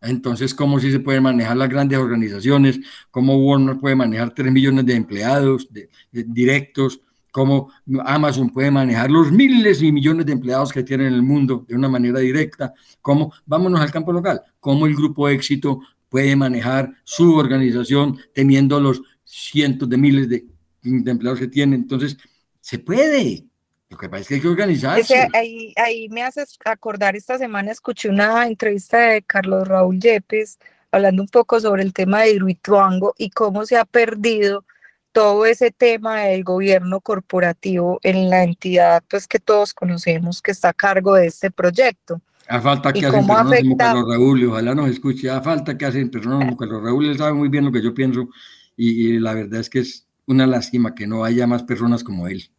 [0.00, 2.80] Entonces, ¿cómo se pueden manejar las grandes organizaciones?
[3.10, 5.68] ¿Cómo Warner puede manejar 3 millones de empleados
[6.10, 7.02] directos?
[7.30, 7.70] cómo
[8.06, 11.74] Amazon puede manejar los miles y millones de empleados que tiene en el mundo de
[11.74, 17.34] una manera directa, cómo, vámonos al campo local, cómo el grupo éxito puede manejar su
[17.34, 20.46] organización teniendo los cientos de miles de,
[20.82, 21.76] empleados que tiene.
[21.76, 22.16] Entonces,
[22.58, 23.46] se puede.
[23.92, 25.28] Lo que pasa es que hay que organizarse.
[25.34, 30.58] ahí, ahí me haces acordar, esta semana escuché una entrevista de Carlos Raúl Yepes
[30.90, 34.64] hablando un poco sobre el tema de Hidroituango y cómo se ha perdido
[35.12, 40.70] todo ese tema del gobierno corporativo en la entidad pues que todos conocemos que está
[40.70, 42.22] a cargo de este proyecto.
[42.48, 46.10] A falta que hacen personas como Carlos Raúl, ojalá nos escuche, a falta que hacen
[46.10, 48.30] personas como Carlos Raúl, él sabe muy bien lo que yo pienso
[48.74, 52.50] y, la verdad es que es una lástima que no haya más personas como él.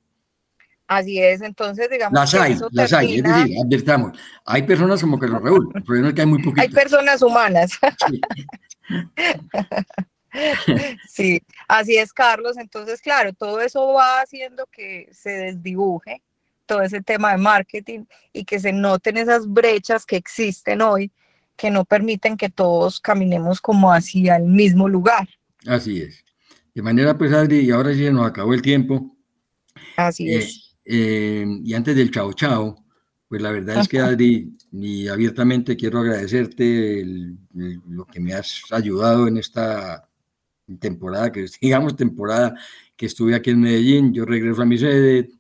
[0.87, 5.41] Así es, entonces digamos las hay, las hay, es decir, advertamos, hay personas como Carlos
[5.41, 6.65] Raúl, el problema es que hay muy poquitas.
[6.65, 7.71] Hay personas humanas.
[8.07, 8.21] Sí.
[11.07, 12.57] Sí, así es, Carlos.
[12.57, 16.21] Entonces, claro, todo eso va haciendo que se desdibuje
[16.65, 21.11] todo ese tema de marketing y que se noten esas brechas que existen hoy
[21.55, 25.27] que no permiten que todos caminemos como hacia el mismo lugar.
[25.67, 26.25] Así es.
[26.73, 29.15] De manera, pues, Adri, y ahora sí nos acabó el tiempo.
[29.95, 30.62] Así eh, es.
[30.85, 32.83] Eh, y antes del chao chao,
[33.27, 37.03] pues la verdad es que Adri, y abiertamente quiero agradecerte
[37.87, 40.07] lo que me has ayudado en esta
[40.79, 42.55] temporada, que digamos temporada
[42.95, 45.31] que estuve aquí en Medellín, yo regreso a mi sede,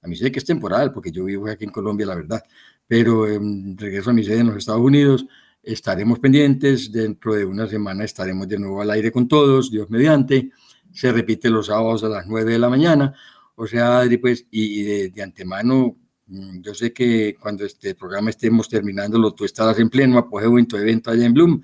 [0.00, 2.42] a mi sede que es temporal, porque yo vivo aquí en Colombia, la verdad,
[2.86, 5.26] pero em, regreso a mi sede en los Estados Unidos
[5.62, 6.90] estaremos pendientes.
[6.90, 10.50] Dentro de una semana estaremos de nuevo al aire con todos, Dios mediante.
[10.92, 13.14] Se repite los sábados a las 9 de la mañana.
[13.54, 15.96] O sea, Adri, pues, y de, antemano,
[16.26, 20.66] mm, yo sé que cuando este programa estemos terminándolo, tú estarás en pleno apogeo en
[20.66, 21.62] tu evento allá en Bloom.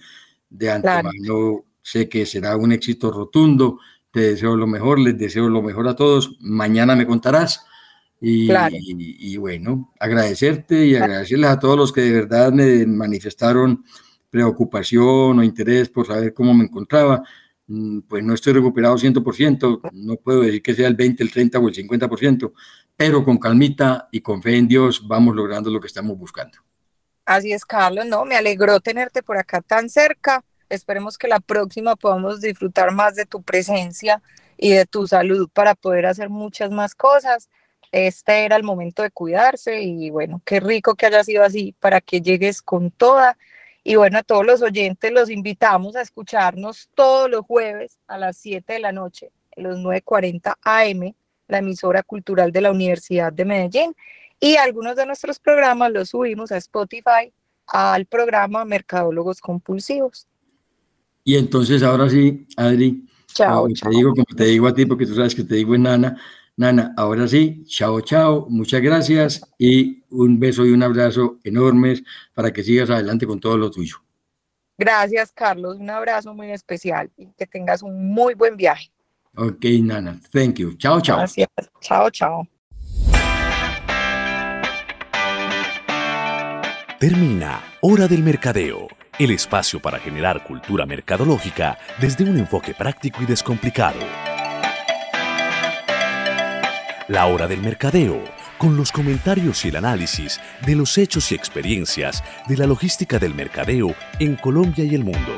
[0.50, 3.78] De antemano, sé que será un éxito rotundo.
[4.10, 6.36] Te deseo lo mejor, les deseo lo mejor a todos.
[6.40, 7.64] Mañana me contarás.
[8.20, 13.84] Y, y, bueno, agradecerte y agradecerles a todos los que de verdad me manifestaron
[14.28, 17.22] preocupación o interés por saber cómo me encontraba.
[17.68, 21.58] Mm, pues no estoy recuperado 100%, no puedo decir que sea el 20, el 30
[21.58, 22.52] o el 50%,
[22.96, 26.58] pero con calmita y con fe en Dios vamos logrando lo que estamos buscando.
[27.26, 30.42] Así es, Carlos, no, me alegró tenerte por acá tan cerca.
[30.70, 34.22] Esperemos que la próxima podamos disfrutar más de tu presencia
[34.56, 37.50] y de tu salud para poder hacer muchas más cosas.
[37.92, 42.00] Este era el momento de cuidarse y bueno, qué rico que haya sido así para
[42.00, 43.36] que llegues con toda
[43.88, 48.36] y bueno, a todos los oyentes los invitamos a escucharnos todos los jueves a las
[48.36, 51.14] 7 de la noche, en los 9.40 AM,
[51.48, 53.96] la emisora cultural de la Universidad de Medellín.
[54.38, 57.32] Y algunos de nuestros programas los subimos a Spotify,
[57.66, 60.26] al programa Mercadólogos Compulsivos.
[61.24, 65.14] Y entonces ahora sí, Adri, chao, Te digo como te digo a ti, porque tú
[65.14, 66.20] sabes que te digo en Nana,
[66.58, 72.02] Nana, ahora sí, chao, chao, muchas gracias y un beso y un abrazo enormes
[72.34, 73.98] para que sigas adelante con todo lo tuyo.
[74.76, 78.90] Gracias, Carlos, un abrazo muy especial y que tengas un muy buen viaje.
[79.36, 80.74] Ok, Nana, thank you.
[80.76, 81.18] Chao, chao.
[81.18, 81.48] Gracias,
[81.80, 82.48] chao, chao.
[86.98, 93.26] Termina Hora del Mercadeo, el espacio para generar cultura mercadológica desde un enfoque práctico y
[93.26, 94.27] descomplicado.
[97.08, 98.22] La hora del mercadeo,
[98.58, 103.34] con los comentarios y el análisis de los hechos y experiencias de la logística del
[103.34, 105.34] mercadeo en Colombia y el mundo.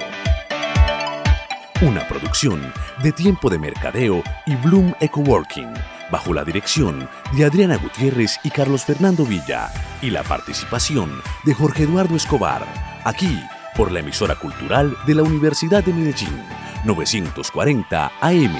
[1.83, 2.61] Una producción
[3.05, 5.73] de Tiempo de Mercadeo y Bloom Ecoworking,
[6.11, 9.71] bajo la dirección de Adriana Gutiérrez y Carlos Fernando Villa,
[10.03, 12.67] y la participación de Jorge Eduardo Escobar,
[13.05, 13.41] aquí
[13.77, 16.37] por la emisora cultural de la Universidad de Medellín,
[16.85, 18.57] 940 AM.